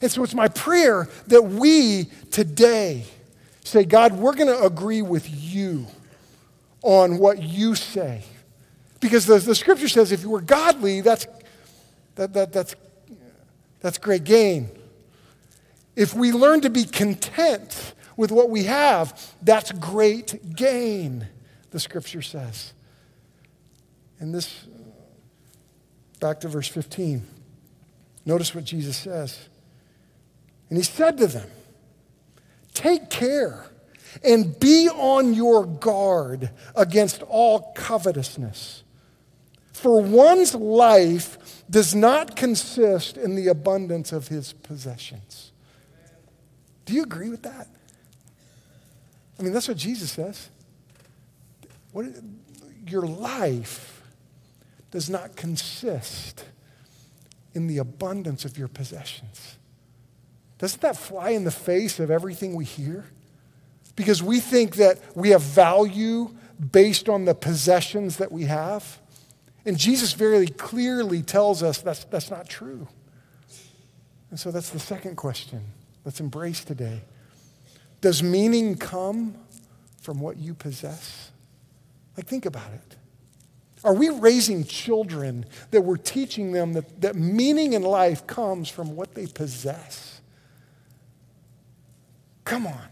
And 0.00 0.10
so 0.10 0.24
it's 0.24 0.34
my 0.34 0.48
prayer 0.48 1.08
that 1.28 1.42
we 1.42 2.06
today 2.32 3.04
say, 3.62 3.84
God, 3.84 4.14
we're 4.14 4.34
going 4.34 4.48
to 4.48 4.64
agree 4.64 5.02
with 5.02 5.28
you 5.30 5.86
on 6.82 7.18
what 7.18 7.40
you 7.40 7.76
say. 7.76 8.24
Because 9.02 9.26
the, 9.26 9.38
the 9.40 9.56
scripture 9.56 9.88
says 9.88 10.12
if 10.12 10.22
you 10.22 10.30
were 10.30 10.40
godly, 10.40 11.00
that's, 11.00 11.26
that, 12.14 12.32
that, 12.34 12.52
that's, 12.52 12.76
that's 13.80 13.98
great 13.98 14.22
gain. 14.22 14.70
If 15.96 16.14
we 16.14 16.30
learn 16.30 16.60
to 16.60 16.70
be 16.70 16.84
content 16.84 17.94
with 18.16 18.30
what 18.30 18.48
we 18.48 18.64
have, 18.64 19.34
that's 19.42 19.72
great 19.72 20.54
gain, 20.54 21.26
the 21.72 21.80
scripture 21.80 22.22
says. 22.22 22.72
And 24.20 24.32
this, 24.32 24.66
back 26.20 26.38
to 26.40 26.48
verse 26.48 26.68
15. 26.68 27.26
Notice 28.24 28.54
what 28.54 28.64
Jesus 28.64 28.96
says. 28.96 29.48
And 30.68 30.78
he 30.78 30.84
said 30.84 31.18
to 31.18 31.26
them, 31.26 31.50
Take 32.72 33.10
care 33.10 33.66
and 34.22 34.58
be 34.60 34.88
on 34.88 35.34
your 35.34 35.66
guard 35.66 36.50
against 36.76 37.22
all 37.22 37.72
covetousness. 37.74 38.81
For 39.82 40.00
one's 40.00 40.54
life 40.54 41.64
does 41.68 41.92
not 41.92 42.36
consist 42.36 43.16
in 43.16 43.34
the 43.34 43.48
abundance 43.48 44.12
of 44.12 44.28
his 44.28 44.52
possessions. 44.52 45.50
Do 46.84 46.94
you 46.94 47.02
agree 47.02 47.30
with 47.30 47.42
that? 47.42 47.66
I 49.40 49.42
mean, 49.42 49.52
that's 49.52 49.66
what 49.66 49.76
Jesus 49.76 50.12
says. 50.12 50.50
What, 51.90 52.06
your 52.86 53.02
life 53.02 54.04
does 54.92 55.10
not 55.10 55.34
consist 55.34 56.44
in 57.52 57.66
the 57.66 57.78
abundance 57.78 58.44
of 58.44 58.56
your 58.56 58.68
possessions. 58.68 59.56
Doesn't 60.58 60.80
that 60.82 60.96
fly 60.96 61.30
in 61.30 61.42
the 61.42 61.50
face 61.50 61.98
of 61.98 62.08
everything 62.08 62.54
we 62.54 62.66
hear? 62.66 63.06
Because 63.96 64.22
we 64.22 64.38
think 64.38 64.76
that 64.76 65.00
we 65.16 65.30
have 65.30 65.42
value 65.42 66.36
based 66.70 67.08
on 67.08 67.24
the 67.24 67.34
possessions 67.34 68.18
that 68.18 68.30
we 68.30 68.44
have. 68.44 69.00
And 69.64 69.78
Jesus 69.78 70.12
very 70.12 70.48
clearly 70.48 71.22
tells 71.22 71.62
us 71.62 71.78
that's, 71.78 72.04
that's 72.04 72.30
not 72.30 72.48
true. 72.48 72.88
And 74.30 74.40
so 74.40 74.50
that's 74.50 74.70
the 74.70 74.80
second 74.80 75.16
question 75.16 75.60
let's 76.04 76.20
embrace 76.20 76.64
today. 76.64 77.02
Does 78.00 78.22
meaning 78.22 78.76
come 78.76 79.36
from 80.00 80.20
what 80.20 80.36
you 80.36 80.54
possess? 80.54 81.30
Like, 82.16 82.26
think 82.26 82.44
about 82.44 82.72
it. 82.72 82.96
Are 83.84 83.94
we 83.94 84.08
raising 84.08 84.64
children 84.64 85.44
that 85.70 85.82
we're 85.82 85.96
teaching 85.96 86.52
them 86.52 86.72
that, 86.74 87.00
that 87.00 87.16
meaning 87.16 87.72
in 87.72 87.82
life 87.82 88.26
comes 88.26 88.68
from 88.68 88.94
what 88.96 89.14
they 89.14 89.26
possess? 89.26 90.20
Come 92.44 92.66
on. 92.66 92.88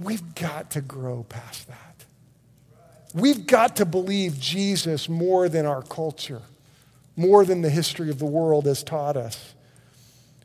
We've 0.00 0.34
got 0.34 0.70
to 0.72 0.80
grow 0.80 1.24
past 1.28 1.68
that. 1.68 1.85
We've 3.16 3.46
got 3.46 3.76
to 3.76 3.86
believe 3.86 4.38
Jesus 4.38 5.08
more 5.08 5.48
than 5.48 5.64
our 5.64 5.80
culture, 5.80 6.42
more 7.16 7.46
than 7.46 7.62
the 7.62 7.70
history 7.70 8.10
of 8.10 8.18
the 8.18 8.26
world 8.26 8.66
has 8.66 8.82
taught 8.82 9.16
us. 9.16 9.54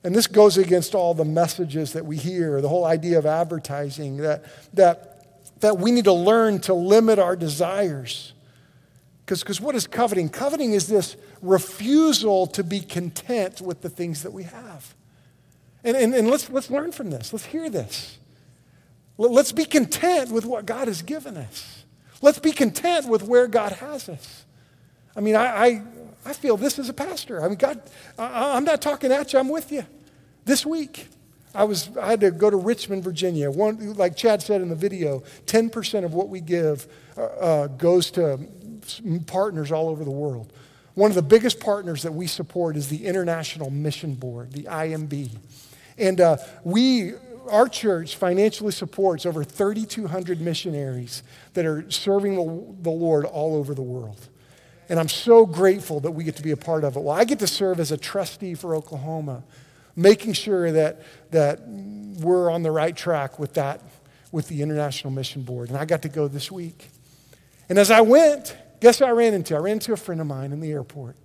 And 0.05 0.15
this 0.15 0.25
goes 0.25 0.57
against 0.57 0.95
all 0.95 1.13
the 1.13 1.25
messages 1.25 1.91
that 1.91 2.05
we 2.05 2.15
hear, 2.15 2.61
the 2.61 2.69
whole 2.69 2.85
idea 2.85 3.19
of 3.19 3.25
advertising, 3.25 4.17
that, 4.17 4.45
that, 4.73 5.27
that 5.59 5.79
we 5.79 5.91
need 5.91 6.05
to 6.05 6.13
learn 6.13 6.59
to 6.61 6.73
limit 6.73 7.19
our 7.19 7.35
desires. 7.35 8.31
Because 9.25 9.59
what 9.59 9.75
is 9.75 9.85
coveting? 9.85 10.29
Coveting 10.29 10.71
is 10.71 10.87
this 10.87 11.17
refusal 11.41 12.47
to 12.47 12.63
be 12.63 12.79
content 12.79 13.59
with 13.59 13.81
the 13.81 13.89
things 13.89 14.23
that 14.23 14.31
we 14.31 14.43
have. 14.43 14.95
And, 15.83 15.97
and, 15.97 16.13
and 16.13 16.29
let's, 16.29 16.49
let's 16.49 16.69
learn 16.69 16.93
from 16.93 17.09
this. 17.09 17.33
Let's 17.33 17.47
hear 17.47 17.69
this. 17.69 18.17
Let's 19.17 19.51
be 19.51 19.65
content 19.65 20.31
with 20.31 20.45
what 20.45 20.65
God 20.65 20.87
has 20.87 21.01
given 21.01 21.35
us. 21.35 21.80
Let's 22.21 22.39
be 22.39 22.51
content 22.51 23.07
with 23.07 23.23
where 23.23 23.47
God 23.47 23.71
has 23.73 24.07
us. 24.07 24.45
I 25.15 25.21
mean, 25.21 25.35
I, 25.35 25.45
I, 25.45 25.81
I 26.25 26.33
feel 26.33 26.55
this 26.55 26.79
as 26.79 26.87
a 26.87 26.93
pastor. 26.93 27.43
I 27.43 27.47
mean, 27.47 27.57
God, 27.57 27.81
I, 28.17 28.55
I'm 28.55 28.63
not 28.63 28.81
talking 28.81 29.11
at 29.11 29.33
you, 29.33 29.39
I'm 29.39 29.49
with 29.49 29.71
you. 29.71 29.85
This 30.45 30.65
week, 30.65 31.07
I, 31.53 31.63
was, 31.65 31.95
I 31.97 32.11
had 32.11 32.21
to 32.21 32.31
go 32.31 32.49
to 32.49 32.57
Richmond, 32.57 33.03
Virginia. 33.03 33.51
One, 33.51 33.93
like 33.95 34.15
Chad 34.15 34.41
said 34.41 34.61
in 34.61 34.69
the 34.69 34.75
video, 34.75 35.23
10% 35.47 36.05
of 36.05 36.13
what 36.13 36.29
we 36.29 36.39
give 36.39 36.87
uh, 37.17 37.21
uh, 37.21 37.67
goes 37.67 38.11
to 38.11 38.39
partners 39.27 39.71
all 39.71 39.89
over 39.89 40.03
the 40.03 40.11
world. 40.11 40.53
One 40.93 41.11
of 41.11 41.15
the 41.15 41.21
biggest 41.21 41.59
partners 41.59 42.03
that 42.03 42.13
we 42.13 42.27
support 42.27 42.75
is 42.75 42.89
the 42.89 43.05
International 43.05 43.69
Mission 43.69 44.13
Board, 44.13 44.51
the 44.51 44.63
IMB. 44.63 45.29
And 45.97 46.21
uh, 46.21 46.37
we 46.63 47.13
our 47.51 47.67
church 47.67 48.15
financially 48.15 48.71
supports 48.71 49.25
over 49.25 49.43
3,200 49.43 50.41
missionaries 50.41 51.21
that 51.53 51.65
are 51.65 51.89
serving 51.91 52.35
the, 52.35 52.89
Lord 52.89 53.25
all 53.25 53.55
over 53.55 53.73
the 53.73 53.81
world. 53.81 54.29
And 54.89 54.99
I'm 54.99 55.09
so 55.09 55.45
grateful 55.45 55.99
that 56.01 56.11
we 56.11 56.23
get 56.23 56.35
to 56.37 56.43
be 56.43 56.51
a 56.51 56.57
part 56.57 56.83
of 56.83 56.95
it. 56.95 57.01
Well, 57.01 57.15
I 57.15 57.23
get 57.23 57.39
to 57.39 57.47
serve 57.47 57.79
as 57.79 57.91
a 57.91 57.97
trustee 57.97 58.55
for 58.55 58.75
Oklahoma, 58.75 59.43
making 59.95 60.33
sure 60.33 60.71
that, 60.71 61.01
that 61.31 61.61
we're 61.67 62.49
on 62.49 62.63
the 62.63 62.71
right 62.71 62.95
track 62.95 63.37
with 63.37 63.53
that, 63.53 63.81
with 64.31 64.47
the 64.47 64.61
International 64.61 65.11
Mission 65.11 65.43
Board. 65.43 65.69
And 65.69 65.77
I 65.77 65.85
got 65.85 66.01
to 66.01 66.09
go 66.09 66.27
this 66.27 66.51
week. 66.51 66.89
And 67.69 67.77
as 67.77 67.91
I 67.91 68.01
went, 68.01 68.55
guess 68.79 68.99
who 68.99 69.05
I 69.05 69.11
ran 69.11 69.33
into? 69.33 69.55
I 69.55 69.59
ran 69.59 69.73
into 69.73 69.93
a 69.93 69.97
friend 69.97 70.19
of 70.19 70.27
mine 70.27 70.51
in 70.51 70.59
the 70.59 70.71
airport, 70.71 71.15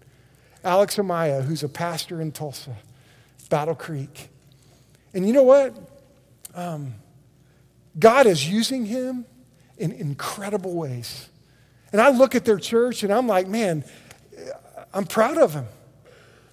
Alex 0.62 0.96
Himaya, 0.96 1.42
who's 1.42 1.62
a 1.62 1.68
pastor 1.68 2.20
in 2.20 2.32
Tulsa, 2.32 2.76
Battle 3.48 3.74
Creek. 3.74 4.28
And 5.14 5.26
you 5.26 5.32
know 5.32 5.42
what? 5.42 5.95
Um, 6.56 6.94
God 7.98 8.26
is 8.26 8.48
using 8.48 8.86
him 8.86 9.26
in 9.78 9.92
incredible 9.92 10.74
ways. 10.74 11.28
And 11.92 12.00
I 12.00 12.08
look 12.08 12.34
at 12.34 12.44
their 12.44 12.58
church 12.58 13.02
and 13.02 13.12
I'm 13.12 13.26
like, 13.26 13.46
man, 13.46 13.84
I'm 14.92 15.04
proud 15.04 15.38
of 15.38 15.52
them. 15.52 15.66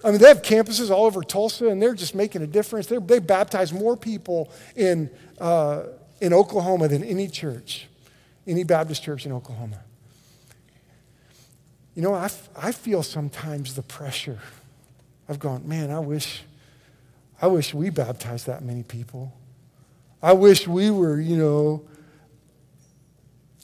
I 0.04 0.10
mean, 0.10 0.20
they 0.20 0.28
have 0.28 0.42
campuses 0.42 0.90
all 0.90 1.06
over 1.06 1.22
Tulsa 1.22 1.68
and 1.68 1.80
they're 1.80 1.94
just 1.94 2.14
making 2.14 2.42
a 2.42 2.46
difference. 2.46 2.86
They're, 2.86 3.00
they 3.00 3.18
baptize 3.18 3.72
more 3.72 3.96
people 3.96 4.52
in, 4.76 5.10
uh, 5.40 5.84
in 6.20 6.34
Oklahoma 6.34 6.88
than 6.88 7.02
any 7.02 7.26
church, 7.26 7.88
any 8.46 8.64
Baptist 8.64 9.02
church 9.02 9.24
in 9.24 9.32
Oklahoma. 9.32 9.80
You 11.94 12.02
know, 12.02 12.12
I, 12.12 12.28
I 12.56 12.72
feel 12.72 13.02
sometimes 13.02 13.74
the 13.74 13.82
pressure. 13.82 14.40
I've 15.28 15.38
gone, 15.38 15.66
man, 15.66 15.90
I 15.90 16.00
wish, 16.00 16.42
I 17.40 17.46
wish 17.46 17.72
we 17.72 17.88
baptized 17.88 18.46
that 18.46 18.62
many 18.62 18.82
people. 18.82 19.32
I 20.24 20.32
wish 20.32 20.66
we 20.66 20.90
were, 20.90 21.20
you 21.20 21.36
know, 21.36 21.84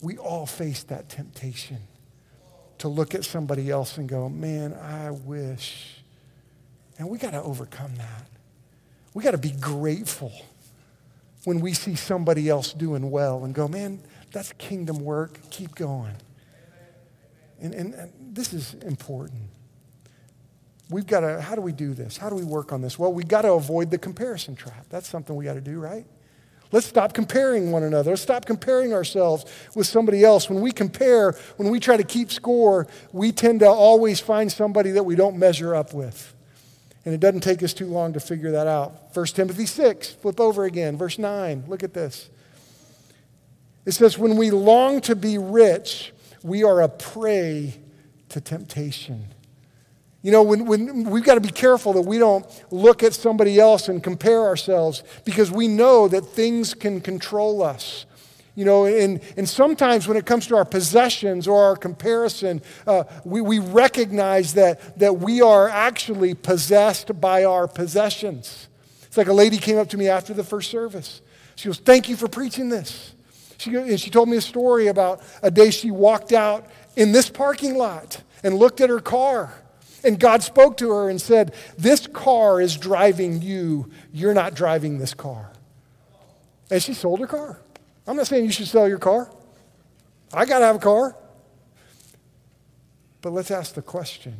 we 0.02 0.18
all 0.18 0.44
face 0.44 0.82
that 0.84 1.08
temptation 1.08 1.78
to 2.76 2.88
look 2.88 3.14
at 3.14 3.24
somebody 3.24 3.70
else 3.70 3.96
and 3.96 4.06
go, 4.06 4.28
man, 4.28 4.74
I 4.74 5.10
wish. 5.10 6.02
And 6.98 7.08
we 7.08 7.16
got 7.16 7.30
to 7.30 7.42
overcome 7.42 7.94
that. 7.96 8.26
We 9.14 9.24
got 9.24 9.30
to 9.30 9.38
be 9.38 9.52
grateful 9.52 10.32
when 11.44 11.60
we 11.60 11.72
see 11.72 11.94
somebody 11.94 12.50
else 12.50 12.74
doing 12.74 13.10
well 13.10 13.46
and 13.46 13.54
go, 13.54 13.66
man, 13.66 14.02
that's 14.30 14.52
kingdom 14.58 14.98
work. 14.98 15.38
Keep 15.48 15.76
going. 15.76 16.14
And, 17.58 17.72
and, 17.72 17.94
and 17.94 18.12
this 18.34 18.52
is 18.52 18.74
important. 18.74 19.44
We've 20.90 21.06
got 21.06 21.20
to, 21.20 21.40
how 21.40 21.54
do 21.54 21.62
we 21.62 21.72
do 21.72 21.94
this? 21.94 22.18
How 22.18 22.28
do 22.28 22.36
we 22.36 22.44
work 22.44 22.70
on 22.70 22.82
this? 22.82 22.98
Well, 22.98 23.14
we 23.14 23.24
got 23.24 23.42
to 23.42 23.52
avoid 23.52 23.90
the 23.90 23.96
comparison 23.96 24.56
trap. 24.56 24.84
That's 24.90 25.08
something 25.08 25.34
we 25.34 25.46
got 25.46 25.54
to 25.54 25.62
do, 25.62 25.80
right? 25.80 26.04
Let's 26.72 26.86
stop 26.86 27.14
comparing 27.14 27.72
one 27.72 27.82
another. 27.82 28.10
Let's 28.10 28.22
stop 28.22 28.44
comparing 28.44 28.92
ourselves 28.92 29.44
with 29.74 29.86
somebody 29.86 30.24
else. 30.24 30.48
When 30.48 30.60
we 30.60 30.70
compare, 30.70 31.32
when 31.56 31.70
we 31.70 31.80
try 31.80 31.96
to 31.96 32.04
keep 32.04 32.30
score, 32.30 32.86
we 33.12 33.32
tend 33.32 33.60
to 33.60 33.68
always 33.68 34.20
find 34.20 34.50
somebody 34.50 34.92
that 34.92 35.02
we 35.02 35.16
don't 35.16 35.36
measure 35.36 35.74
up 35.74 35.92
with. 35.92 36.34
And 37.04 37.14
it 37.14 37.20
doesn't 37.20 37.40
take 37.40 37.62
us 37.62 37.74
too 37.74 37.86
long 37.86 38.12
to 38.12 38.20
figure 38.20 38.52
that 38.52 38.66
out. 38.66 39.16
1 39.16 39.26
Timothy 39.26 39.66
6, 39.66 40.12
flip 40.12 40.38
over 40.38 40.64
again, 40.64 40.96
verse 40.96 41.18
9. 41.18 41.64
Look 41.66 41.82
at 41.82 41.94
this. 41.94 42.30
It 43.84 43.92
says, 43.92 44.18
When 44.18 44.36
we 44.36 44.50
long 44.50 45.00
to 45.02 45.16
be 45.16 45.38
rich, 45.38 46.12
we 46.42 46.62
are 46.62 46.82
a 46.82 46.88
prey 46.88 47.80
to 48.28 48.40
temptation. 48.40 49.26
You 50.22 50.32
know, 50.32 50.42
when, 50.42 50.66
when, 50.66 51.04
we've 51.04 51.24
got 51.24 51.36
to 51.36 51.40
be 51.40 51.50
careful 51.50 51.94
that 51.94 52.02
we 52.02 52.18
don't 52.18 52.44
look 52.70 53.02
at 53.02 53.14
somebody 53.14 53.58
else 53.58 53.88
and 53.88 54.02
compare 54.02 54.42
ourselves 54.42 55.02
because 55.24 55.50
we 55.50 55.66
know 55.66 56.08
that 56.08 56.22
things 56.22 56.74
can 56.74 57.00
control 57.00 57.62
us. 57.62 58.04
You 58.54 58.66
know, 58.66 58.84
and, 58.84 59.20
and 59.38 59.48
sometimes 59.48 60.06
when 60.06 60.18
it 60.18 60.26
comes 60.26 60.46
to 60.48 60.56
our 60.56 60.66
possessions 60.66 61.48
or 61.48 61.64
our 61.64 61.76
comparison, 61.76 62.60
uh, 62.86 63.04
we, 63.24 63.40
we 63.40 63.58
recognize 63.58 64.54
that, 64.54 64.98
that 64.98 65.18
we 65.18 65.40
are 65.40 65.68
actually 65.68 66.34
possessed 66.34 67.18
by 67.18 67.44
our 67.44 67.66
possessions. 67.66 68.68
It's 69.04 69.16
like 69.16 69.28
a 69.28 69.32
lady 69.32 69.56
came 69.56 69.78
up 69.78 69.88
to 69.90 69.96
me 69.96 70.08
after 70.08 70.34
the 70.34 70.44
first 70.44 70.70
service. 70.70 71.22
She 71.56 71.68
goes, 71.68 71.78
Thank 71.78 72.10
you 72.10 72.16
for 72.16 72.28
preaching 72.28 72.68
this. 72.68 73.14
She, 73.56 73.74
and 73.74 73.98
she 73.98 74.10
told 74.10 74.28
me 74.28 74.36
a 74.36 74.42
story 74.42 74.88
about 74.88 75.22
a 75.42 75.50
day 75.50 75.70
she 75.70 75.90
walked 75.90 76.32
out 76.32 76.66
in 76.96 77.12
this 77.12 77.30
parking 77.30 77.76
lot 77.76 78.22
and 78.42 78.56
looked 78.56 78.80
at 78.82 78.90
her 78.90 79.00
car 79.00 79.54
and 80.04 80.18
God 80.18 80.42
spoke 80.42 80.76
to 80.78 80.90
her 80.90 81.08
and 81.08 81.20
said, 81.20 81.54
This 81.76 82.06
car 82.06 82.60
is 82.60 82.76
driving 82.76 83.42
you. 83.42 83.90
You're 84.12 84.34
not 84.34 84.54
driving 84.54 84.98
this 84.98 85.14
car. 85.14 85.52
And 86.70 86.82
she 86.82 86.94
sold 86.94 87.20
her 87.20 87.26
car. 87.26 87.60
I'm 88.06 88.16
not 88.16 88.26
saying 88.26 88.44
you 88.44 88.52
should 88.52 88.68
sell 88.68 88.88
your 88.88 88.98
car. 88.98 89.30
I 90.32 90.44
got 90.44 90.60
to 90.60 90.66
have 90.66 90.76
a 90.76 90.80
car. 90.80 91.16
But 93.22 93.32
let's 93.32 93.50
ask 93.50 93.74
the 93.74 93.82
question 93.82 94.36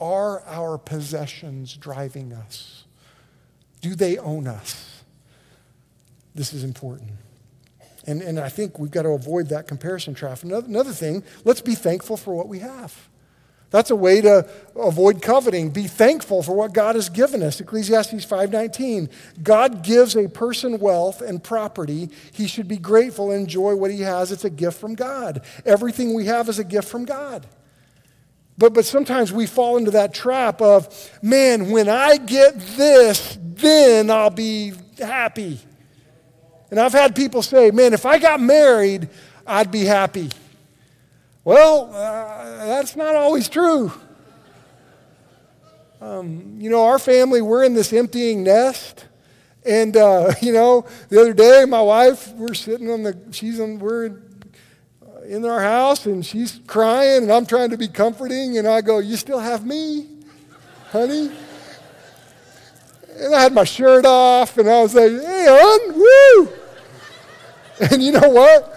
Are 0.00 0.42
our 0.42 0.78
possessions 0.78 1.76
driving 1.76 2.32
us? 2.32 2.84
Do 3.80 3.94
they 3.94 4.18
own 4.18 4.46
us? 4.46 5.02
This 6.34 6.52
is 6.52 6.62
important. 6.64 7.10
And, 8.06 8.22
and 8.22 8.38
I 8.38 8.48
think 8.48 8.78
we've 8.78 8.90
got 8.90 9.02
to 9.02 9.10
avoid 9.10 9.48
that 9.48 9.68
comparison 9.68 10.14
trap. 10.14 10.42
Another, 10.42 10.66
another 10.66 10.92
thing, 10.92 11.22
let's 11.44 11.60
be 11.60 11.74
thankful 11.74 12.16
for 12.16 12.34
what 12.34 12.48
we 12.48 12.60
have. 12.60 13.08
That's 13.70 13.90
a 13.90 13.96
way 13.96 14.22
to 14.22 14.48
avoid 14.76 15.20
coveting. 15.20 15.70
Be 15.70 15.86
thankful 15.86 16.42
for 16.42 16.52
what 16.52 16.72
God 16.72 16.94
has 16.94 17.10
given 17.10 17.42
us. 17.42 17.60
Ecclesiastes 17.60 18.24
5:19. 18.24 19.10
God 19.42 19.82
gives 19.82 20.16
a 20.16 20.28
person 20.28 20.78
wealth 20.78 21.20
and 21.20 21.42
property. 21.42 22.08
He 22.32 22.46
should 22.46 22.66
be 22.66 22.78
grateful 22.78 23.30
and 23.30 23.42
enjoy 23.42 23.74
what 23.74 23.90
he 23.90 24.00
has. 24.00 24.32
It's 24.32 24.44
a 24.44 24.50
gift 24.50 24.80
from 24.80 24.94
God. 24.94 25.42
Everything 25.66 26.14
we 26.14 26.24
have 26.26 26.48
is 26.48 26.58
a 26.58 26.64
gift 26.64 26.88
from 26.88 27.04
God. 27.04 27.46
But, 28.56 28.74
but 28.74 28.84
sometimes 28.84 29.32
we 29.32 29.46
fall 29.46 29.76
into 29.76 29.92
that 29.92 30.12
trap 30.14 30.60
of, 30.60 30.88
man, 31.22 31.70
when 31.70 31.88
I 31.88 32.16
get 32.16 32.58
this, 32.76 33.38
then 33.40 34.10
I'll 34.10 34.30
be 34.30 34.72
happy. 34.98 35.60
And 36.70 36.80
I've 36.80 36.92
had 36.92 37.14
people 37.14 37.42
say, 37.42 37.70
man, 37.70 37.92
if 37.92 38.04
I 38.04 38.18
got 38.18 38.40
married, 38.40 39.08
I'd 39.46 39.70
be 39.70 39.84
happy. 39.84 40.30
Well, 41.44 41.90
uh, 41.94 42.66
that's 42.66 42.96
not 42.96 43.14
always 43.14 43.48
true. 43.48 43.92
Um, 46.00 46.56
you 46.58 46.70
know, 46.70 46.84
our 46.84 46.98
family, 46.98 47.42
we're 47.42 47.64
in 47.64 47.74
this 47.74 47.92
emptying 47.92 48.44
nest. 48.44 49.06
And, 49.64 49.96
uh, 49.96 50.32
you 50.42 50.52
know, 50.52 50.86
the 51.08 51.20
other 51.20 51.34
day, 51.34 51.64
my 51.66 51.82
wife, 51.82 52.32
we're 52.32 52.54
sitting 52.54 52.90
on 52.90 53.02
the, 53.02 53.18
she's 53.30 53.60
on, 53.60 53.78
we're 53.78 54.20
in 55.28 55.44
our 55.44 55.60
house 55.60 56.06
and 56.06 56.24
she's 56.24 56.60
crying 56.66 57.24
and 57.24 57.32
I'm 57.32 57.46
trying 57.46 57.70
to 57.70 57.76
be 57.76 57.88
comforting. 57.88 58.58
And 58.58 58.66
I 58.66 58.80
go, 58.80 58.98
You 58.98 59.16
still 59.16 59.38
have 59.38 59.64
me, 59.64 60.06
honey? 60.90 61.30
And 63.16 63.34
I 63.34 63.42
had 63.42 63.52
my 63.52 63.64
shirt 63.64 64.06
off 64.06 64.56
and 64.58 64.68
I 64.68 64.82
was 64.82 64.94
like, 64.94 65.10
Hey, 65.10 65.46
hon, 65.48 65.94
woo! 65.94 66.48
And 67.80 68.02
you 68.02 68.10
know 68.10 68.28
what? 68.28 68.76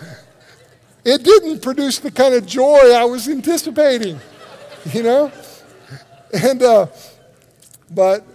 It 1.04 1.24
didn't 1.24 1.62
produce 1.62 2.00
the 2.00 2.12
kind 2.12 2.34
of 2.34 2.46
joy 2.46 2.94
I 2.94 3.06
was 3.06 3.28
anticipating, 3.28 4.20
you 4.94 5.04
know? 5.04 5.32
And, 6.34 6.62
uh, 6.62 6.88
but, 7.90 8.26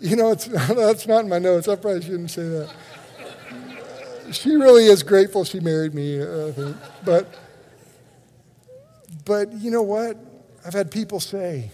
you 0.00 0.16
know, 0.16 0.32
it's, 0.32 0.46
that's 0.46 1.06
not 1.06 1.24
in 1.24 1.28
my 1.28 1.38
notes. 1.38 1.68
I 1.68 1.76
probably 1.76 2.02
shouldn't 2.02 2.30
say 2.30 2.48
that. 2.48 2.72
She 4.32 4.56
really 4.56 4.86
is 4.86 5.02
grateful 5.02 5.44
she 5.44 5.60
married 5.60 5.94
me, 5.94 6.20
I 6.20 6.50
think. 6.50 6.76
But, 7.04 7.32
but 9.24 9.52
you 9.52 9.70
know 9.70 9.82
what? 9.82 10.16
I've 10.64 10.74
had 10.74 10.90
people 10.90 11.20
say, 11.20 11.70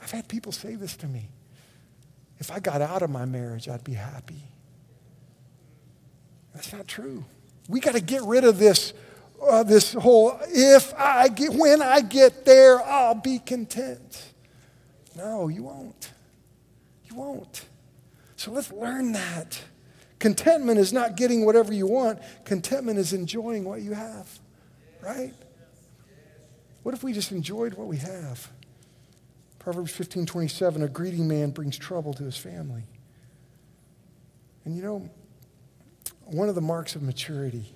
I've 0.00 0.10
had 0.10 0.26
people 0.28 0.52
say 0.52 0.76
this 0.76 0.96
to 0.98 1.06
me. 1.06 1.28
If 2.38 2.50
I 2.50 2.58
got 2.58 2.80
out 2.80 3.02
of 3.02 3.10
my 3.10 3.26
marriage, 3.26 3.68
I'd 3.68 3.84
be 3.84 3.92
happy. 3.92 4.44
That's 6.54 6.72
not 6.72 6.88
true. 6.88 7.24
We 7.68 7.80
got 7.80 7.94
to 7.94 8.00
get 8.00 8.22
rid 8.22 8.44
of 8.44 8.58
this, 8.58 8.92
uh, 9.42 9.62
this 9.62 9.92
whole, 9.92 10.38
if 10.48 10.92
I 10.98 11.28
get, 11.28 11.52
when 11.52 11.82
I 11.82 12.00
get 12.00 12.44
there, 12.44 12.82
I'll 12.82 13.14
be 13.14 13.38
content. 13.38 14.32
No, 15.16 15.48
you 15.48 15.64
won't. 15.64 16.10
You 17.04 17.16
won't. 17.16 17.64
So 18.36 18.50
let's 18.52 18.72
learn 18.72 19.12
that. 19.12 19.60
Contentment 20.18 20.78
is 20.78 20.92
not 20.92 21.16
getting 21.16 21.44
whatever 21.44 21.72
you 21.72 21.86
want, 21.86 22.20
contentment 22.44 22.98
is 22.98 23.12
enjoying 23.12 23.64
what 23.64 23.80
you 23.80 23.94
have, 23.94 24.38
right? 25.00 25.32
What 26.82 26.94
if 26.94 27.02
we 27.02 27.12
just 27.12 27.32
enjoyed 27.32 27.74
what 27.74 27.86
we 27.86 27.96
have? 27.98 28.50
Proverbs 29.58 29.90
15 29.92 30.26
27, 30.26 30.82
a 30.82 30.88
greedy 30.88 31.22
man 31.22 31.50
brings 31.50 31.76
trouble 31.76 32.14
to 32.14 32.24
his 32.24 32.36
family. 32.36 32.84
And 34.64 34.76
you 34.76 34.82
know, 34.82 35.10
one 36.30 36.48
of 36.48 36.54
the 36.54 36.60
marks 36.60 36.94
of 36.94 37.02
maturity 37.02 37.74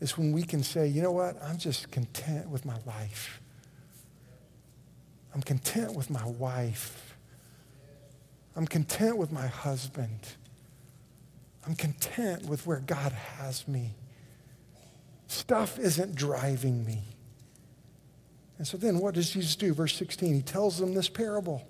is 0.00 0.18
when 0.18 0.32
we 0.32 0.42
can 0.42 0.62
say, 0.62 0.86
you 0.86 1.02
know 1.02 1.12
what, 1.12 1.42
I'm 1.42 1.58
just 1.58 1.90
content 1.90 2.48
with 2.48 2.64
my 2.64 2.76
life. 2.86 3.40
I'm 5.34 5.42
content 5.42 5.94
with 5.94 6.10
my 6.10 6.24
wife. 6.26 7.16
I'm 8.54 8.66
content 8.66 9.16
with 9.16 9.32
my 9.32 9.46
husband. 9.46 10.20
I'm 11.66 11.74
content 11.74 12.46
with 12.46 12.66
where 12.66 12.80
God 12.80 13.12
has 13.12 13.66
me. 13.66 13.92
Stuff 15.26 15.78
isn't 15.78 16.14
driving 16.14 16.84
me. 16.84 17.02
And 18.58 18.66
so 18.66 18.76
then 18.76 18.98
what 18.98 19.14
does 19.14 19.30
Jesus 19.30 19.56
do? 19.56 19.74
Verse 19.74 19.96
16, 19.96 20.34
he 20.34 20.42
tells 20.42 20.78
them 20.78 20.94
this 20.94 21.08
parable. 21.08 21.66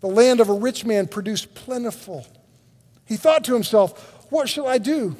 The 0.00 0.06
land 0.06 0.40
of 0.40 0.48
a 0.48 0.54
rich 0.54 0.84
man 0.84 1.06
produced 1.08 1.54
plentiful. 1.54 2.26
He 3.04 3.16
thought 3.16 3.44
to 3.44 3.54
himself, 3.54 4.15
what 4.30 4.48
shall 4.48 4.66
I 4.66 4.78
do? 4.78 5.16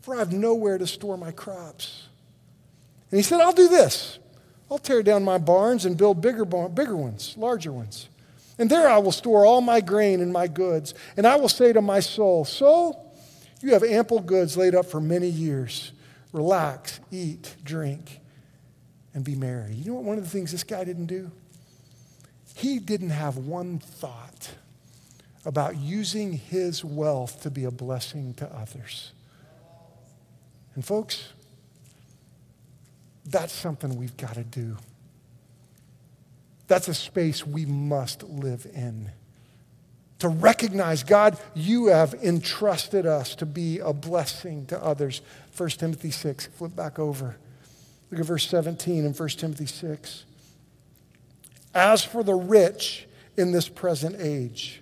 For 0.00 0.14
I 0.14 0.18
have 0.18 0.32
nowhere 0.32 0.78
to 0.78 0.86
store 0.86 1.16
my 1.16 1.30
crops. 1.30 2.08
And 3.10 3.18
he 3.18 3.22
said, 3.22 3.40
I'll 3.40 3.52
do 3.52 3.68
this. 3.68 4.18
I'll 4.70 4.78
tear 4.78 5.02
down 5.02 5.22
my 5.22 5.38
barns 5.38 5.84
and 5.84 5.96
build 5.96 6.20
bigger, 6.20 6.44
bigger 6.44 6.96
ones, 6.96 7.34
larger 7.36 7.72
ones. 7.72 8.08
And 8.58 8.70
there 8.70 8.88
I 8.88 8.98
will 8.98 9.12
store 9.12 9.44
all 9.44 9.60
my 9.60 9.80
grain 9.80 10.20
and 10.20 10.32
my 10.32 10.46
goods. 10.46 10.94
And 11.16 11.26
I 11.26 11.36
will 11.36 11.48
say 11.48 11.72
to 11.72 11.82
my 11.82 12.00
soul, 12.00 12.44
Soul, 12.44 13.14
you 13.60 13.72
have 13.72 13.84
ample 13.84 14.20
goods 14.20 14.56
laid 14.56 14.74
up 14.74 14.86
for 14.86 15.00
many 15.00 15.28
years. 15.28 15.92
Relax, 16.32 17.00
eat, 17.10 17.54
drink, 17.62 18.20
and 19.14 19.24
be 19.24 19.34
merry. 19.34 19.74
You 19.74 19.90
know 19.90 19.94
what 19.96 20.04
one 20.04 20.18
of 20.18 20.24
the 20.24 20.30
things 20.30 20.52
this 20.52 20.64
guy 20.64 20.84
didn't 20.84 21.06
do? 21.06 21.30
He 22.54 22.78
didn't 22.78 23.10
have 23.10 23.36
one 23.36 23.78
thought 23.78 24.50
about 25.44 25.76
using 25.76 26.32
his 26.32 26.84
wealth 26.84 27.42
to 27.42 27.50
be 27.50 27.64
a 27.64 27.70
blessing 27.70 28.34
to 28.34 28.46
others. 28.54 29.12
And, 30.74 30.84
folks, 30.84 31.32
that's 33.24 33.52
something 33.52 33.96
we've 33.96 34.16
got 34.16 34.34
to 34.34 34.44
do. 34.44 34.76
That's 36.68 36.88
a 36.88 36.94
space 36.94 37.46
we 37.46 37.66
must 37.66 38.22
live 38.22 38.66
in. 38.74 39.10
To 40.20 40.28
recognize, 40.28 41.02
God, 41.02 41.36
you 41.54 41.86
have 41.86 42.14
entrusted 42.14 43.06
us 43.06 43.34
to 43.36 43.46
be 43.46 43.80
a 43.80 43.92
blessing 43.92 44.66
to 44.66 44.82
others. 44.82 45.20
1 45.56 45.68
Timothy 45.70 46.12
6, 46.12 46.46
flip 46.46 46.76
back 46.76 46.98
over. 46.98 47.36
Look 48.10 48.20
at 48.20 48.26
verse 48.26 48.46
17 48.48 49.04
in 49.04 49.12
1 49.12 49.28
Timothy 49.30 49.66
6. 49.66 50.24
As 51.74 52.04
for 52.04 52.22
the 52.22 52.34
rich 52.34 53.08
in 53.36 53.52
this 53.52 53.68
present 53.68 54.16
age, 54.18 54.81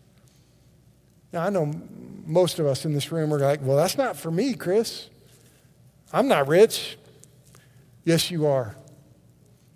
Now, 1.33 1.45
I 1.45 1.49
know 1.49 1.71
most 2.25 2.59
of 2.59 2.65
us 2.65 2.85
in 2.85 2.93
this 2.93 3.11
room 3.11 3.33
are 3.33 3.39
like, 3.39 3.61
well, 3.63 3.77
that's 3.77 3.97
not 3.97 4.17
for 4.17 4.31
me, 4.31 4.53
Chris. 4.53 5.09
I'm 6.11 6.27
not 6.27 6.47
rich. 6.47 6.97
Yes, 8.03 8.31
you 8.31 8.47
are. 8.47 8.75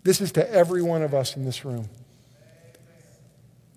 This 0.04 0.22
is 0.22 0.32
to 0.34 0.52
every 0.52 0.82
one 0.82 1.02
of 1.02 1.14
us 1.14 1.36
in 1.36 1.46
this 1.46 1.64
room. 1.64 1.90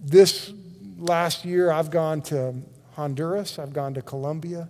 This 0.00 0.52
last 0.98 1.44
year, 1.44 1.70
I've 1.70 1.90
gone 1.90 2.20
to 2.22 2.54
Honduras, 2.94 3.58
I've 3.58 3.72
gone 3.72 3.94
to 3.94 4.02
Colombia. 4.02 4.68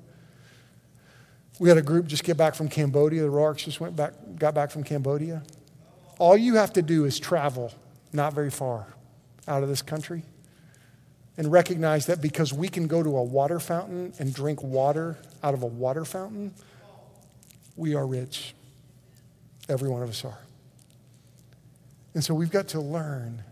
We 1.58 1.68
had 1.68 1.78
a 1.78 1.82
group 1.82 2.06
just 2.06 2.24
get 2.24 2.36
back 2.36 2.54
from 2.54 2.68
Cambodia. 2.68 3.22
The 3.22 3.28
Rourkes 3.28 3.64
just 3.64 3.80
went 3.80 3.96
back, 3.96 4.12
got 4.36 4.54
back 4.54 4.70
from 4.70 4.84
Cambodia. 4.84 5.42
All 6.18 6.36
you 6.36 6.54
have 6.54 6.72
to 6.74 6.82
do 6.82 7.04
is 7.04 7.18
travel 7.18 7.72
not 8.12 8.32
very 8.32 8.50
far 8.50 8.86
out 9.48 9.62
of 9.62 9.68
this 9.68 9.82
country 9.82 10.22
and 11.38 11.52
recognize 11.52 12.06
that 12.06 12.20
because 12.20 12.52
we 12.52 12.68
can 12.68 12.88
go 12.88 13.02
to 13.02 13.16
a 13.16 13.22
water 13.22 13.60
fountain 13.60 14.12
and 14.18 14.34
drink 14.34 14.60
water 14.62 15.16
out 15.42 15.54
of 15.54 15.62
a 15.62 15.66
water 15.66 16.04
fountain, 16.04 16.52
we 17.76 17.94
are 17.94 18.06
rich. 18.06 18.54
Every 19.68 19.88
one 19.88 20.02
of 20.02 20.10
us 20.10 20.24
are. 20.24 20.38
And 22.12 22.24
so 22.24 22.34
we've 22.34 22.50
got 22.50 22.68
to 22.68 22.80
learn 22.80 23.44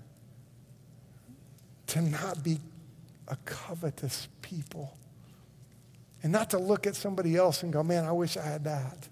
to 1.89 2.03
not 2.03 2.43
be 2.43 2.59
a 3.29 3.37
covetous 3.45 4.27
people 4.43 4.97
and 6.25 6.33
not 6.33 6.51
to 6.51 6.59
look 6.59 6.89
at 6.89 6.97
somebody 6.97 7.37
else 7.37 7.63
and 7.63 7.73
go, 7.73 7.85
man, 7.85 8.05
I 8.05 8.11
wish 8.11 8.37
I 8.37 8.43
had 8.43 8.65
that. 8.65 9.09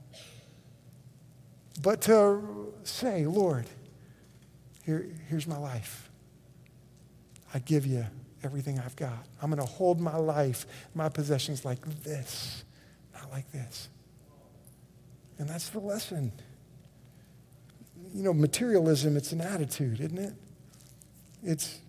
But 1.80 2.00
to 2.02 2.72
say, 2.82 3.24
Lord, 3.26 3.66
here, 4.84 5.06
here's 5.28 5.46
my 5.46 5.58
life. 5.58 6.10
I 7.52 7.60
give 7.60 7.86
you 7.86 8.04
everything 8.44 8.78
I've 8.78 8.96
got. 8.96 9.26
I'm 9.42 9.50
going 9.50 9.60
to 9.60 9.72
hold 9.72 10.00
my 10.00 10.16
life, 10.16 10.66
my 10.94 11.08
possessions 11.08 11.64
like 11.64 11.84
this, 12.02 12.64
not 13.12 13.30
like 13.30 13.50
this. 13.52 13.88
And 15.38 15.48
that's 15.48 15.68
the 15.70 15.80
lesson. 15.80 16.32
You 18.12 18.22
know, 18.22 18.32
materialism, 18.32 19.16
it's 19.16 19.32
an 19.32 19.40
attitude, 19.40 20.00
isn't 20.00 20.18
it? 20.18 20.34
It's, 21.42 21.80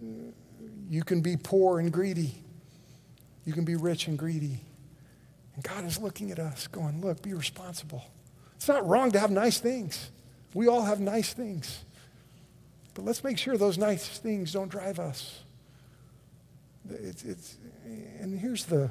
you 0.90 1.04
can 1.04 1.22
be 1.22 1.38
poor 1.38 1.80
and 1.80 1.92
greedy. 1.92 2.36
You 3.46 3.54
can 3.54 3.64
be 3.64 3.76
rich 3.76 4.08
and 4.08 4.18
greedy. 4.18 4.60
And 5.56 5.64
God 5.64 5.86
is 5.86 6.00
looking 6.00 6.32
at 6.32 6.40
us, 6.40 6.68
going, 6.68 7.02
look, 7.02 7.22
be 7.22 7.34
responsible. 7.34 8.04
It's 8.56 8.68
not 8.68 8.86
wrong 8.88 9.12
to 9.12 9.20
have 9.20 9.32
nice 9.32 9.60
things. 9.60 10.12
We 10.54 10.68
all 10.68 10.84
have 10.84 11.00
nice 11.00 11.34
things. 11.34 11.86
But 12.94 13.06
let's 13.06 13.24
make 13.24 13.38
sure 13.38 13.58
those 13.58 13.78
nice 13.78 14.18
things 14.18 14.54
don't 14.54 14.70
drive 14.70 15.00
us. 15.00 15.45
It's, 16.90 17.24
it's, 17.24 17.58
and 18.20 18.40
here's 18.40 18.66
the, 18.66 18.90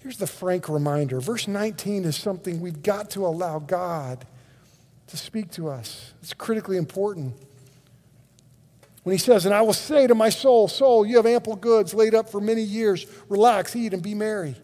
here's 0.00 0.18
the 0.18 0.26
frank 0.26 0.68
reminder. 0.68 1.20
Verse 1.20 1.48
19 1.48 2.04
is 2.04 2.16
something 2.16 2.60
we've 2.60 2.82
got 2.82 3.10
to 3.10 3.26
allow 3.26 3.58
God 3.58 4.26
to 5.08 5.16
speak 5.16 5.50
to 5.52 5.68
us. 5.68 6.12
It's 6.22 6.34
critically 6.34 6.76
important. 6.76 7.34
When 9.02 9.12
he 9.12 9.18
says, 9.18 9.46
And 9.46 9.54
I 9.54 9.62
will 9.62 9.72
say 9.72 10.06
to 10.06 10.14
my 10.14 10.28
soul, 10.28 10.68
Soul, 10.68 11.04
you 11.04 11.16
have 11.16 11.26
ample 11.26 11.56
goods 11.56 11.92
laid 11.92 12.14
up 12.14 12.28
for 12.28 12.40
many 12.40 12.62
years. 12.62 13.06
Relax, 13.28 13.74
eat, 13.74 13.92
and 13.92 14.02
be 14.02 14.14
merry. 14.14 14.54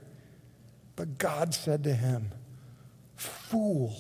But 0.97 1.19
God 1.19 1.55
said 1.55 1.85
to 1.85 1.95
him, 1.95 2.31
Fool, 3.17 3.97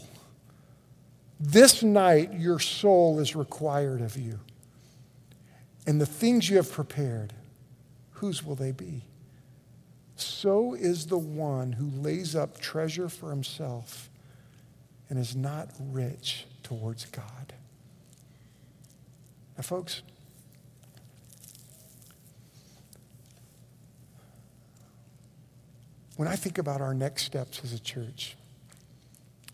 this 1.40 1.82
night 1.82 2.34
your 2.34 2.58
soul 2.58 3.20
is 3.20 3.36
required 3.36 4.00
of 4.00 4.16
you. 4.16 4.40
And 5.86 6.00
the 6.00 6.06
things 6.06 6.50
you 6.50 6.56
have 6.56 6.70
prepared, 6.70 7.32
whose 8.18 8.44
will 8.44 8.54
they 8.54 8.72
be? 8.72 9.02
So 10.16 10.74
is 10.74 11.06
the 11.06 11.18
one 11.18 11.72
who 11.72 11.88
lays 11.88 12.34
up 12.34 12.58
treasure 12.60 13.08
for 13.08 13.30
himself 13.30 14.10
and 15.08 15.18
is 15.18 15.36
not 15.36 15.70
rich 15.78 16.46
towards 16.62 17.04
God. 17.06 17.52
Now, 19.56 19.62
folks, 19.62 20.02
when 26.16 26.28
I 26.28 26.34
think 26.34 26.58
about 26.58 26.80
our 26.80 26.94
next 26.94 27.24
steps 27.24 27.60
as 27.62 27.72
a 27.72 27.78
church, 27.78 28.36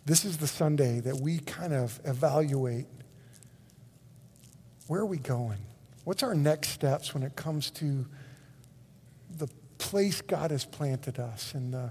this 0.07 0.25
is 0.25 0.39
the 0.39 0.47
Sunday 0.47 1.01
that 1.01 1.17
we 1.17 1.39
kind 1.39 1.75
of 1.75 2.01
evaluate 2.05 2.87
where 4.87 5.01
are 5.01 5.07
we 5.07 5.19
going? 5.19 5.59
What's 6.05 6.23
our 6.23 6.35
next 6.35 6.69
steps 6.69 7.15
when 7.15 7.23
it 7.23 7.37
comes 7.37 7.71
to 7.73 8.05
place 9.79 10.21
God 10.21 10.51
has 10.51 10.65
planted 10.65 11.19
us 11.19 11.55
and 11.55 11.73
the 11.73 11.91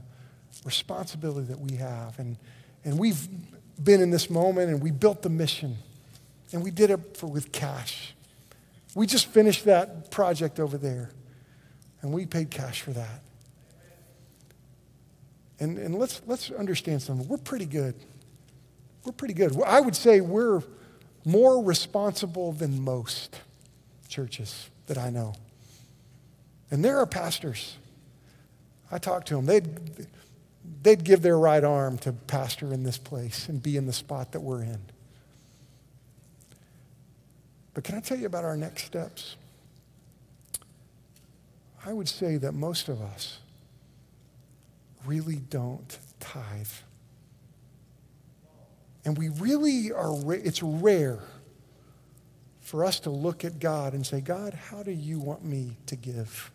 responsibility 0.65 1.47
that 1.47 1.59
we 1.59 1.77
have? 1.77 2.17
And, 2.19 2.37
and 2.83 2.97
we've 2.97 3.27
been 3.81 4.01
in 4.01 4.11
this 4.11 4.29
moment 4.29 4.69
and 4.69 4.81
we 4.81 4.91
built 4.91 5.21
the 5.21 5.29
mission 5.29 5.77
and 6.51 6.63
we 6.63 6.71
did 6.71 6.89
it 6.91 7.17
for, 7.17 7.27
with 7.27 7.51
cash. 7.51 8.13
We 8.95 9.07
just 9.07 9.27
finished 9.27 9.65
that 9.65 10.11
project 10.11 10.59
over 10.59 10.77
there 10.77 11.09
and 12.01 12.13
we 12.13 12.25
paid 12.25 12.51
cash 12.51 12.81
for 12.81 12.91
that. 12.91 13.21
And, 15.59 15.77
and 15.77 15.95
let's, 15.97 16.21
let's 16.27 16.51
understand 16.51 17.01
something. 17.01 17.27
We're 17.27 17.37
pretty 17.37 17.65
good. 17.65 17.95
We're 19.05 19.13
pretty 19.13 19.33
good. 19.33 19.59
I 19.65 19.81
would 19.81 19.95
say 19.95 20.21
we're 20.21 20.61
more 21.25 21.63
responsible 21.63 22.51
than 22.51 22.81
most 22.81 23.39
churches 24.07 24.69
that 24.87 24.97
I 24.97 25.09
know. 25.09 25.33
And 26.71 26.83
there 26.83 26.97
are 26.99 27.05
pastors. 27.05 27.77
I 28.91 28.97
talk 28.97 29.25
to 29.25 29.35
them. 29.35 29.45
They'd, 29.45 30.07
they'd 30.81 31.03
give 31.03 31.21
their 31.21 31.37
right 31.37 31.63
arm 31.63 31.97
to 31.99 32.13
pastor 32.13 32.73
in 32.73 32.83
this 32.83 32.97
place 32.97 33.47
and 33.49 33.61
be 33.61 33.77
in 33.77 33.85
the 33.85 33.93
spot 33.93 34.31
that 34.31 34.39
we're 34.39 34.63
in. 34.63 34.79
But 37.73 37.83
can 37.83 37.95
I 37.95 37.99
tell 37.99 38.17
you 38.17 38.25
about 38.25 38.43
our 38.43 38.55
next 38.57 38.85
steps? 38.85 39.35
I 41.85 41.91
would 41.91 42.07
say 42.07 42.37
that 42.37 42.53
most 42.53 42.87
of 42.87 43.01
us 43.01 43.39
really 45.05 45.35
don't 45.35 45.97
tithe. 46.19 46.67
And 49.05 49.17
we 49.17 49.29
really 49.29 49.91
are, 49.91 50.33
it's 50.33 50.63
rare 50.63 51.19
for 52.63 52.85
us 52.85 53.01
to 53.01 53.09
look 53.09 53.43
at 53.43 53.59
God 53.59 53.93
and 53.93 54.07
say, 54.07 54.21
God, 54.21 54.53
how 54.53 54.81
do 54.81 54.91
you 54.91 55.19
want 55.19 55.43
me 55.43 55.75
to 55.85 55.97
give? 55.97 56.49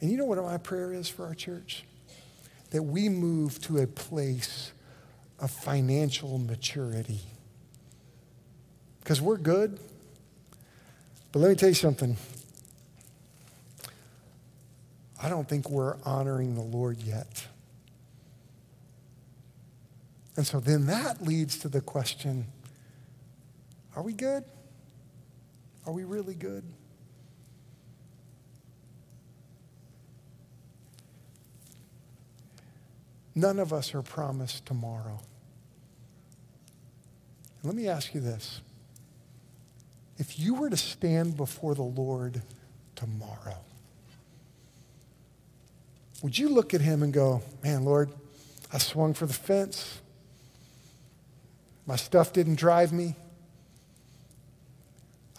And 0.00 0.10
you 0.10 0.16
know 0.16 0.24
what 0.24 0.42
my 0.42 0.58
prayer 0.58 0.92
is 0.92 1.08
for 1.08 1.24
our 1.24 1.34
church? 1.34 1.84
That 2.70 2.82
we 2.82 3.08
move 3.08 3.60
to 3.62 3.78
a 3.78 3.86
place 3.86 4.72
of 5.38 5.50
financial 5.50 6.38
maturity. 6.38 7.20
Because 8.98 9.20
we're 9.20 9.38
good. 9.38 9.78
But 11.30 11.38
let 11.38 11.48
me 11.48 11.54
tell 11.54 11.68
you 11.68 11.74
something. 11.74 12.16
I 15.22 15.28
don't 15.28 15.48
think 15.48 15.70
we're 15.70 15.96
honoring 16.04 16.56
the 16.56 16.62
Lord 16.62 16.98
yet. 16.98 17.46
And 20.36 20.46
so 20.46 20.58
then 20.58 20.86
that 20.86 21.22
leads 21.22 21.58
to 21.60 21.68
the 21.68 21.80
question 21.80 22.46
are 23.98 24.02
we 24.02 24.12
good? 24.12 24.44
Are 25.84 25.92
we 25.92 26.04
really 26.04 26.36
good? 26.36 26.62
None 33.34 33.58
of 33.58 33.72
us 33.72 33.96
are 33.96 34.02
promised 34.02 34.66
tomorrow. 34.66 35.18
Let 37.64 37.74
me 37.74 37.88
ask 37.88 38.14
you 38.14 38.20
this. 38.20 38.60
If 40.16 40.38
you 40.38 40.54
were 40.54 40.70
to 40.70 40.76
stand 40.76 41.36
before 41.36 41.74
the 41.74 41.82
Lord 41.82 42.42
tomorrow, 42.94 43.58
would 46.22 46.38
you 46.38 46.50
look 46.50 46.72
at 46.72 46.82
him 46.82 47.02
and 47.02 47.12
go, 47.12 47.42
man, 47.64 47.84
Lord, 47.84 48.12
I 48.72 48.78
swung 48.78 49.12
for 49.12 49.26
the 49.26 49.34
fence. 49.34 50.00
My 51.84 51.96
stuff 51.96 52.32
didn't 52.32 52.60
drive 52.60 52.92
me. 52.92 53.16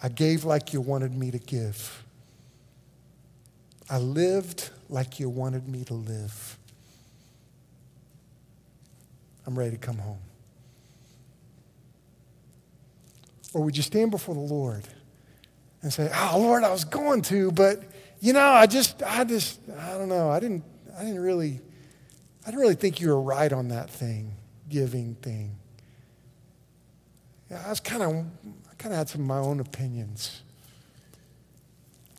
I 0.02 0.10
gave 0.10 0.46
like 0.46 0.74
you 0.74 0.82
wanted 0.82 1.16
me 1.16 1.32
to 1.32 1.40
give. 1.40 2.04
I 3.90 3.98
lived 3.98 4.70
like 4.88 5.20
you 5.20 5.30
wanted 5.30 5.68
me 5.68 5.84
to 5.86 5.94
live. 5.94 6.58
I'm 9.46 9.58
ready 9.58 9.72
to 9.72 9.78
come 9.78 9.98
home. 9.98 10.20
Or 13.54 13.64
would 13.64 13.76
you 13.76 13.84
stand 13.84 14.12
before 14.12 14.36
the 14.36 14.42
Lord 14.42 14.88
and 15.82 15.92
say, 15.92 16.10
Oh, 16.14 16.38
Lord, 16.40 16.64
I 16.64 16.72
was 16.72 16.84
going 16.84 17.24
to, 17.24 17.52
but 17.52 17.82
you 18.20 18.34
know, 18.34 18.48
I 18.48 18.68
just, 18.68 19.02
I 19.02 19.24
just, 19.24 19.60
I 19.80 19.98
don't 19.98 20.10
know. 20.10 20.30
I 20.30 20.40
didn't, 20.40 20.64
I 20.98 21.04
didn't 21.04 21.22
really, 21.22 21.60
I 22.44 22.52
didn't 22.52 22.62
really 22.62 22.76
think 22.76 23.00
you 23.00 23.10
were 23.10 23.22
right 23.22 23.52
on 23.52 23.70
that 23.70 23.90
thing, 23.90 24.34
giving 24.70 25.16
thing. 25.16 25.56
I 27.50 27.70
was 27.70 27.80
kind 27.80 28.04
of, 28.04 28.26
kind 28.80 28.94
of 28.94 28.98
had 28.98 29.10
some 29.10 29.22
of 29.22 29.28
my 29.28 29.38
own 29.38 29.60
opinions. 29.60 30.42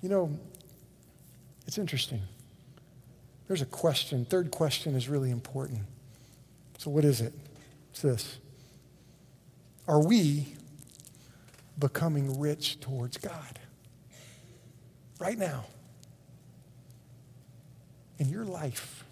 You 0.02 0.08
know, 0.08 0.38
it's 1.66 1.78
interesting. 1.78 2.22
There's 3.48 3.62
a 3.62 3.66
question. 3.66 4.24
Third 4.24 4.50
question 4.50 4.94
is 4.94 5.08
really 5.08 5.30
important. 5.30 5.80
So, 6.78 6.90
what 6.90 7.04
is 7.04 7.20
it? 7.20 7.32
It's 7.90 8.02
this 8.02 8.38
Are 9.88 10.00
we 10.00 10.54
becoming 11.78 12.38
rich 12.38 12.78
towards 12.80 13.16
God? 13.16 13.58
Right 15.18 15.36
now 15.36 15.64
in 18.18 18.28
your 18.28 18.44
life? 18.44 19.04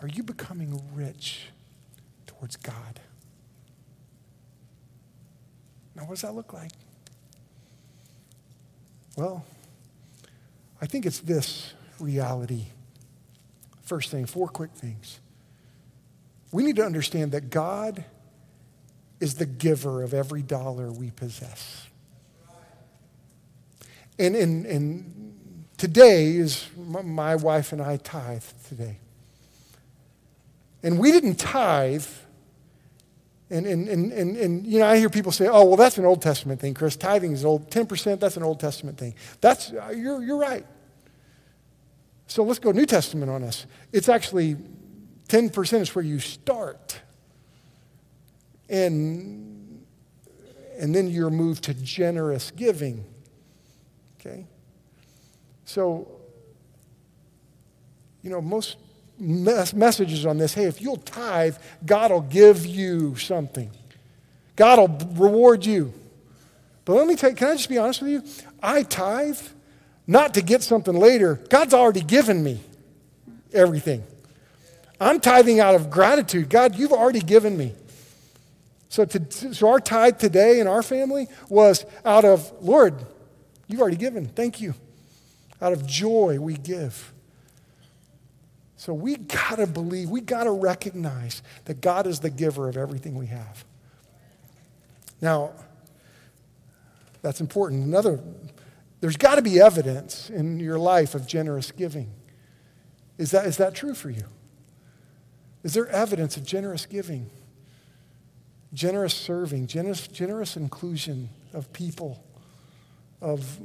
Are 0.00 0.08
you 0.08 0.22
becoming 0.22 0.80
rich 0.94 1.48
towards 2.26 2.56
God? 2.56 3.00
Now, 5.96 6.02
what 6.02 6.10
does 6.10 6.22
that 6.22 6.34
look 6.34 6.52
like? 6.52 6.70
Well, 9.16 9.44
I 10.80 10.86
think 10.86 11.06
it's 11.06 11.18
this 11.20 11.72
reality. 11.98 12.66
First 13.82 14.10
thing, 14.10 14.26
four 14.26 14.46
quick 14.46 14.72
things. 14.72 15.18
We 16.52 16.62
need 16.62 16.76
to 16.76 16.84
understand 16.84 17.32
that 17.32 17.50
God 17.50 18.04
is 19.18 19.34
the 19.34 19.46
giver 19.46 20.02
of 20.02 20.14
every 20.14 20.42
dollar 20.42 20.92
we 20.92 21.10
possess. 21.10 21.88
And, 24.18 24.36
and, 24.36 24.66
and 24.66 25.26
Today 25.76 26.36
is 26.36 26.70
my 26.76 27.36
wife 27.36 27.72
and 27.72 27.82
I 27.82 27.98
tithe 27.98 28.44
today. 28.66 28.96
And 30.82 30.98
we 30.98 31.12
didn't 31.12 31.34
tithe 31.34 32.06
And, 33.48 33.64
and, 33.64 33.88
and, 33.88 34.12
and, 34.12 34.36
and, 34.36 34.66
you 34.66 34.80
know, 34.80 34.86
I 34.86 34.98
hear 34.98 35.08
people 35.08 35.30
say, 35.30 35.46
oh, 35.46 35.64
well, 35.64 35.76
that's 35.76 35.98
an 35.98 36.04
Old 36.04 36.20
Testament 36.20 36.60
thing, 36.60 36.74
Chris. 36.74 36.96
Tithing 36.96 37.32
is 37.32 37.44
old. 37.44 37.70
10%, 37.70 38.18
that's 38.18 38.36
an 38.36 38.42
Old 38.42 38.58
Testament 38.58 38.98
thing. 38.98 39.14
That's, 39.40 39.72
uh, 39.72 39.92
you're, 39.96 40.22
you're 40.22 40.36
right. 40.36 40.66
So 42.26 42.42
let's 42.42 42.58
go 42.58 42.72
New 42.72 42.86
Testament 42.86 43.30
on 43.30 43.44
us. 43.44 43.66
It's 43.92 44.08
actually 44.08 44.56
10% 45.28 45.80
is 45.80 45.94
where 45.94 46.04
you 46.04 46.18
start. 46.18 47.00
And, 48.68 49.84
and 50.78 50.92
then 50.92 51.08
you're 51.08 51.30
moved 51.30 51.64
to 51.64 51.74
generous 51.74 52.50
giving. 52.50 53.04
Okay? 54.18 54.44
So, 55.64 56.08
you 58.22 58.30
know, 58.30 58.40
most 58.40 58.76
messages 59.18 60.26
on 60.26 60.38
this 60.38 60.54
hey, 60.54 60.64
if 60.64 60.80
you'll 60.80 60.98
tithe, 60.98 61.56
God 61.84 62.10
will 62.10 62.20
give 62.20 62.66
you 62.66 63.16
something, 63.16 63.70
God 64.56 64.78
will 64.78 65.28
reward 65.28 65.64
you. 65.64 65.92
But 66.84 66.94
let 66.94 67.08
me 67.08 67.16
tell 67.16 67.30
you, 67.30 67.36
can 67.36 67.48
I 67.48 67.56
just 67.56 67.68
be 67.68 67.78
honest 67.78 68.00
with 68.00 68.10
you? 68.10 68.22
I 68.62 68.84
tithe 68.84 69.40
not 70.06 70.34
to 70.34 70.42
get 70.42 70.62
something 70.62 70.94
later. 70.94 71.34
God's 71.48 71.74
already 71.74 72.00
given 72.00 72.42
me 72.44 72.60
everything. 73.52 74.04
I'm 75.00 75.20
tithing 75.20 75.60
out 75.60 75.74
of 75.74 75.90
gratitude. 75.90 76.48
God, 76.48 76.76
you've 76.76 76.92
already 76.92 77.20
given 77.20 77.56
me. 77.56 77.74
So, 78.88 79.04
to, 79.04 79.52
so 79.52 79.68
our 79.68 79.80
tithe 79.80 80.18
today 80.18 80.60
in 80.60 80.66
our 80.66 80.82
family 80.82 81.28
was 81.48 81.84
out 82.04 82.24
of, 82.24 82.50
Lord, 82.62 82.94
you've 83.66 83.80
already 83.80 83.96
given. 83.96 84.26
Thank 84.26 84.60
you. 84.60 84.74
Out 85.60 85.72
of 85.72 85.86
joy, 85.86 86.38
we 86.40 86.54
give. 86.54 87.12
So 88.76 88.92
we 88.92 89.16
got 89.16 89.56
to 89.56 89.66
believe, 89.66 90.10
we 90.10 90.20
got 90.20 90.44
to 90.44 90.52
recognize 90.52 91.42
that 91.64 91.80
God 91.80 92.06
is 92.06 92.20
the 92.20 92.30
giver 92.30 92.68
of 92.68 92.76
everything 92.76 93.14
we 93.14 93.26
have. 93.26 93.64
Now, 95.20 95.52
that's 97.22 97.40
important. 97.40 97.84
Another, 97.84 98.20
there's 99.00 99.16
got 99.16 99.36
to 99.36 99.42
be 99.42 99.60
evidence 99.60 100.28
in 100.28 100.60
your 100.60 100.78
life 100.78 101.14
of 101.14 101.26
generous 101.26 101.72
giving. 101.72 102.10
Is 103.16 103.30
that, 103.30 103.46
is 103.46 103.56
that 103.56 103.74
true 103.74 103.94
for 103.94 104.10
you? 104.10 104.24
Is 105.64 105.72
there 105.72 105.88
evidence 105.88 106.36
of 106.36 106.44
generous 106.44 106.84
giving, 106.84 107.30
generous 108.74 109.14
serving, 109.14 109.66
generous, 109.66 110.06
generous 110.06 110.56
inclusion 110.56 111.30
of 111.54 111.72
people, 111.72 112.22
of 113.22 113.58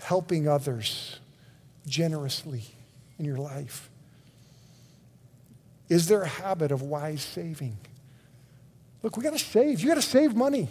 helping 0.00 0.48
others 0.48 1.20
generously 1.86 2.64
in 3.18 3.26
your 3.26 3.36
life? 3.36 3.90
Is 5.92 6.08
there 6.08 6.22
a 6.22 6.26
habit 6.26 6.72
of 6.72 6.80
wise 6.80 7.20
saving? 7.20 7.76
Look, 9.02 9.18
we 9.18 9.22
got 9.22 9.34
to 9.34 9.38
save. 9.38 9.80
You 9.80 9.88
got 9.88 9.96
to 9.96 10.00
save 10.00 10.34
money. 10.34 10.70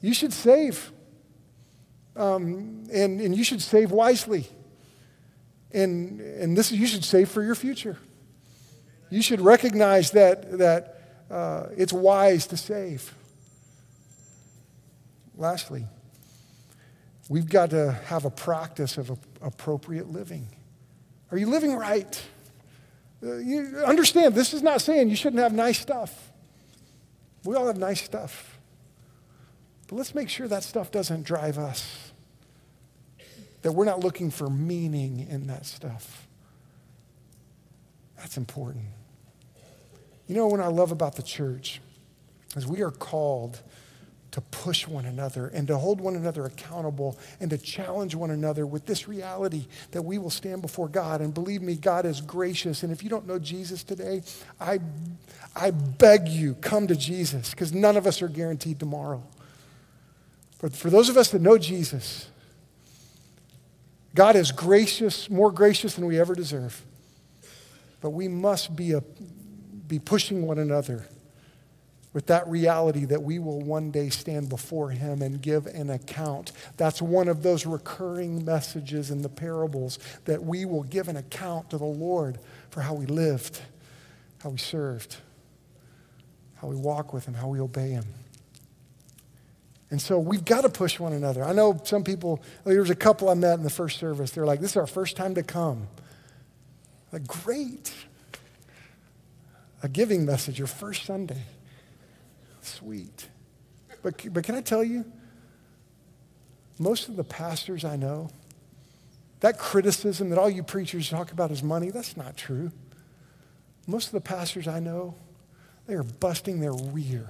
You 0.00 0.12
should 0.12 0.32
save. 0.32 0.90
Um, 2.16 2.86
and, 2.92 3.20
and 3.20 3.36
you 3.36 3.44
should 3.44 3.62
save 3.62 3.92
wisely. 3.92 4.48
And, 5.70 6.20
and 6.20 6.56
this 6.56 6.72
you 6.72 6.88
should 6.88 7.04
save 7.04 7.28
for 7.28 7.40
your 7.40 7.54
future. 7.54 7.96
You 9.10 9.22
should 9.22 9.40
recognize 9.40 10.10
that, 10.10 10.58
that 10.58 11.00
uh, 11.30 11.66
it's 11.76 11.92
wise 11.92 12.48
to 12.48 12.56
save. 12.56 13.14
Lastly, 15.36 15.86
we've 17.28 17.48
got 17.48 17.70
to 17.70 17.92
have 18.06 18.24
a 18.24 18.30
practice 18.30 18.98
of 18.98 19.10
a, 19.10 19.18
appropriate 19.40 20.10
living. 20.10 20.48
Are 21.30 21.38
you 21.38 21.46
living 21.46 21.76
right? 21.76 22.20
Uh, 23.24 23.36
you 23.36 23.82
understand, 23.86 24.34
this 24.34 24.52
is 24.52 24.62
not 24.62 24.80
saying 24.80 25.08
you 25.08 25.16
shouldn't 25.16 25.42
have 25.42 25.54
nice 25.54 25.80
stuff. 25.80 26.30
We 27.44 27.54
all 27.56 27.66
have 27.66 27.78
nice 27.78 28.02
stuff. 28.02 28.58
But 29.88 29.96
let's 29.96 30.14
make 30.14 30.28
sure 30.28 30.48
that 30.48 30.62
stuff 30.62 30.90
doesn't 30.90 31.22
drive 31.22 31.58
us, 31.58 32.12
that 33.62 33.72
we're 33.72 33.84
not 33.84 34.00
looking 34.00 34.30
for 34.30 34.50
meaning 34.50 35.26
in 35.28 35.46
that 35.46 35.66
stuff. 35.66 36.26
That's 38.16 38.36
important. 38.36 38.84
You 40.26 40.34
know 40.34 40.46
what 40.46 40.60
I 40.60 40.68
love 40.68 40.90
about 40.90 41.16
the 41.16 41.22
church 41.22 41.80
is 42.56 42.66
we 42.66 42.82
are 42.82 42.90
called 42.90 43.60
to 44.34 44.40
push 44.40 44.88
one 44.88 45.06
another 45.06 45.46
and 45.46 45.68
to 45.68 45.78
hold 45.78 46.00
one 46.00 46.16
another 46.16 46.44
accountable 46.44 47.16
and 47.38 47.50
to 47.50 47.56
challenge 47.56 48.16
one 48.16 48.32
another 48.32 48.66
with 48.66 48.84
this 48.84 49.06
reality 49.06 49.68
that 49.92 50.02
we 50.02 50.18
will 50.18 50.28
stand 50.28 50.60
before 50.60 50.88
God. 50.88 51.20
And 51.20 51.32
believe 51.32 51.62
me, 51.62 51.76
God 51.76 52.04
is 52.04 52.20
gracious. 52.20 52.82
And 52.82 52.92
if 52.92 53.04
you 53.04 53.08
don't 53.08 53.28
know 53.28 53.38
Jesus 53.38 53.84
today, 53.84 54.22
I, 54.60 54.80
I 55.54 55.70
beg 55.70 56.26
you, 56.26 56.54
come 56.54 56.88
to 56.88 56.96
Jesus 56.96 57.50
because 57.50 57.72
none 57.72 57.96
of 57.96 58.08
us 58.08 58.22
are 58.22 58.28
guaranteed 58.28 58.80
tomorrow. 58.80 59.22
But 60.60 60.74
for 60.74 60.90
those 60.90 61.08
of 61.08 61.16
us 61.16 61.30
that 61.30 61.40
know 61.40 61.56
Jesus, 61.56 62.26
God 64.16 64.34
is 64.34 64.50
gracious, 64.50 65.30
more 65.30 65.52
gracious 65.52 65.94
than 65.94 66.06
we 66.06 66.18
ever 66.18 66.34
deserve. 66.34 66.82
But 68.00 68.10
we 68.10 68.26
must 68.26 68.74
be, 68.74 68.90
a, 68.94 69.02
be 69.86 70.00
pushing 70.00 70.44
one 70.44 70.58
another 70.58 71.06
with 72.14 72.26
that 72.26 72.48
reality 72.48 73.04
that 73.04 73.22
we 73.22 73.38
will 73.38 73.60
one 73.60 73.90
day 73.90 74.08
stand 74.08 74.48
before 74.48 74.88
Him 74.90 75.20
and 75.20 75.42
give 75.42 75.66
an 75.66 75.90
account. 75.90 76.52
That's 76.78 77.02
one 77.02 77.28
of 77.28 77.42
those 77.42 77.66
recurring 77.66 78.44
messages 78.44 79.10
in 79.10 79.20
the 79.20 79.28
parables 79.28 79.98
that 80.24 80.42
we 80.42 80.64
will 80.64 80.84
give 80.84 81.08
an 81.08 81.16
account 81.16 81.68
to 81.70 81.76
the 81.76 81.84
Lord 81.84 82.38
for 82.70 82.80
how 82.80 82.94
we 82.94 83.04
lived, 83.04 83.60
how 84.42 84.50
we 84.50 84.58
served, 84.58 85.16
how 86.54 86.68
we 86.68 86.76
walk 86.76 87.12
with 87.12 87.26
Him, 87.26 87.34
how 87.34 87.48
we 87.48 87.60
obey 87.60 87.90
Him. 87.90 88.06
And 89.90 90.00
so 90.00 90.18
we've 90.18 90.44
got 90.44 90.62
to 90.62 90.68
push 90.68 90.98
one 90.98 91.12
another. 91.12 91.44
I 91.44 91.52
know 91.52 91.80
some 91.84 92.04
people, 92.04 92.42
oh, 92.64 92.70
there 92.70 92.80
was 92.80 92.90
a 92.90 92.96
couple 92.96 93.28
I 93.28 93.34
met 93.34 93.54
in 93.54 93.64
the 93.64 93.70
first 93.70 93.98
service. 93.98 94.30
They're 94.30 94.46
like, 94.46 94.60
this 94.60 94.70
is 94.70 94.76
our 94.76 94.86
first 94.86 95.16
time 95.16 95.34
to 95.34 95.42
come. 95.42 95.88
Like, 97.12 97.26
great. 97.26 97.92
A 99.82 99.88
giving 99.88 100.24
message, 100.24 100.58
your 100.58 100.66
first 100.66 101.04
Sunday. 101.04 101.42
Sweet. 102.64 103.28
But, 104.02 104.32
but 104.32 104.44
can 104.44 104.54
I 104.54 104.60
tell 104.60 104.82
you, 104.82 105.04
most 106.78 107.08
of 107.08 107.16
the 107.16 107.24
pastors 107.24 107.84
I 107.84 107.96
know, 107.96 108.30
that 109.40 109.58
criticism 109.58 110.30
that 110.30 110.38
all 110.38 110.48
you 110.48 110.62
preachers 110.62 111.10
talk 111.10 111.32
about 111.32 111.50
is 111.50 111.62
money, 111.62 111.90
that's 111.90 112.16
not 112.16 112.36
true. 112.36 112.72
Most 113.86 114.06
of 114.06 114.12
the 114.12 114.20
pastors 114.20 114.66
I 114.66 114.80
know, 114.80 115.14
they 115.86 115.94
are 115.94 116.02
busting 116.02 116.60
their 116.60 116.72
rear 116.72 117.28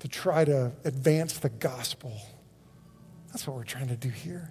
to 0.00 0.08
try 0.08 0.44
to 0.44 0.72
advance 0.84 1.38
the 1.38 1.50
gospel. 1.50 2.12
That's 3.28 3.46
what 3.46 3.56
we're 3.56 3.64
trying 3.64 3.88
to 3.88 3.96
do 3.96 4.08
here. 4.08 4.50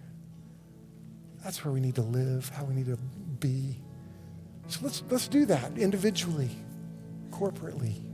That's 1.43 1.65
where 1.65 1.73
we 1.73 1.79
need 1.79 1.95
to 1.95 2.01
live, 2.01 2.49
how 2.49 2.63
we 2.63 2.75
need 2.75 2.85
to 2.85 2.97
be. 3.39 3.79
So 4.67 4.79
let's, 4.83 5.03
let's 5.09 5.27
do 5.27 5.45
that 5.47 5.77
individually, 5.77 6.51
corporately. 7.31 8.12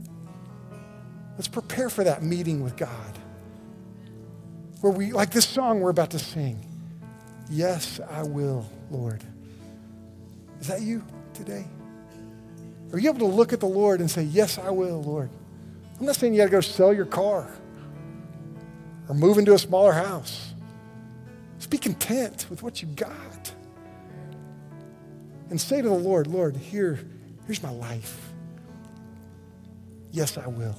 Let's 1.40 1.48
prepare 1.48 1.88
for 1.88 2.04
that 2.04 2.22
meeting 2.22 2.62
with 2.62 2.76
God. 2.76 3.18
Where 4.82 4.92
we, 4.92 5.12
like 5.12 5.30
this 5.30 5.48
song 5.48 5.80
we're 5.80 5.88
about 5.88 6.10
to 6.10 6.18
sing, 6.18 6.62
Yes, 7.48 7.98
I 8.10 8.24
will, 8.24 8.66
Lord. 8.90 9.24
Is 10.60 10.66
that 10.66 10.82
you 10.82 11.02
today? 11.32 11.64
Are 12.92 12.98
you 12.98 13.08
able 13.08 13.20
to 13.20 13.34
look 13.34 13.54
at 13.54 13.60
the 13.60 13.66
Lord 13.66 14.00
and 14.00 14.10
say, 14.10 14.24
Yes, 14.24 14.58
I 14.58 14.68
will, 14.68 15.02
Lord? 15.02 15.30
I'm 15.98 16.04
not 16.04 16.16
saying 16.16 16.34
you 16.34 16.40
got 16.40 16.44
to 16.44 16.50
go 16.50 16.60
sell 16.60 16.92
your 16.92 17.06
car 17.06 17.50
or 19.08 19.14
move 19.14 19.38
into 19.38 19.54
a 19.54 19.58
smaller 19.58 19.94
house. 19.94 20.52
Just 21.56 21.70
be 21.70 21.78
content 21.78 22.48
with 22.50 22.62
what 22.62 22.82
you 22.82 22.88
got. 22.88 23.54
And 25.48 25.58
say 25.58 25.80
to 25.80 25.88
the 25.88 25.94
Lord, 25.94 26.26
Lord, 26.26 26.54
here, 26.54 27.00
here's 27.46 27.62
my 27.62 27.70
life. 27.70 28.30
Yes, 30.10 30.36
I 30.36 30.46
will. 30.46 30.76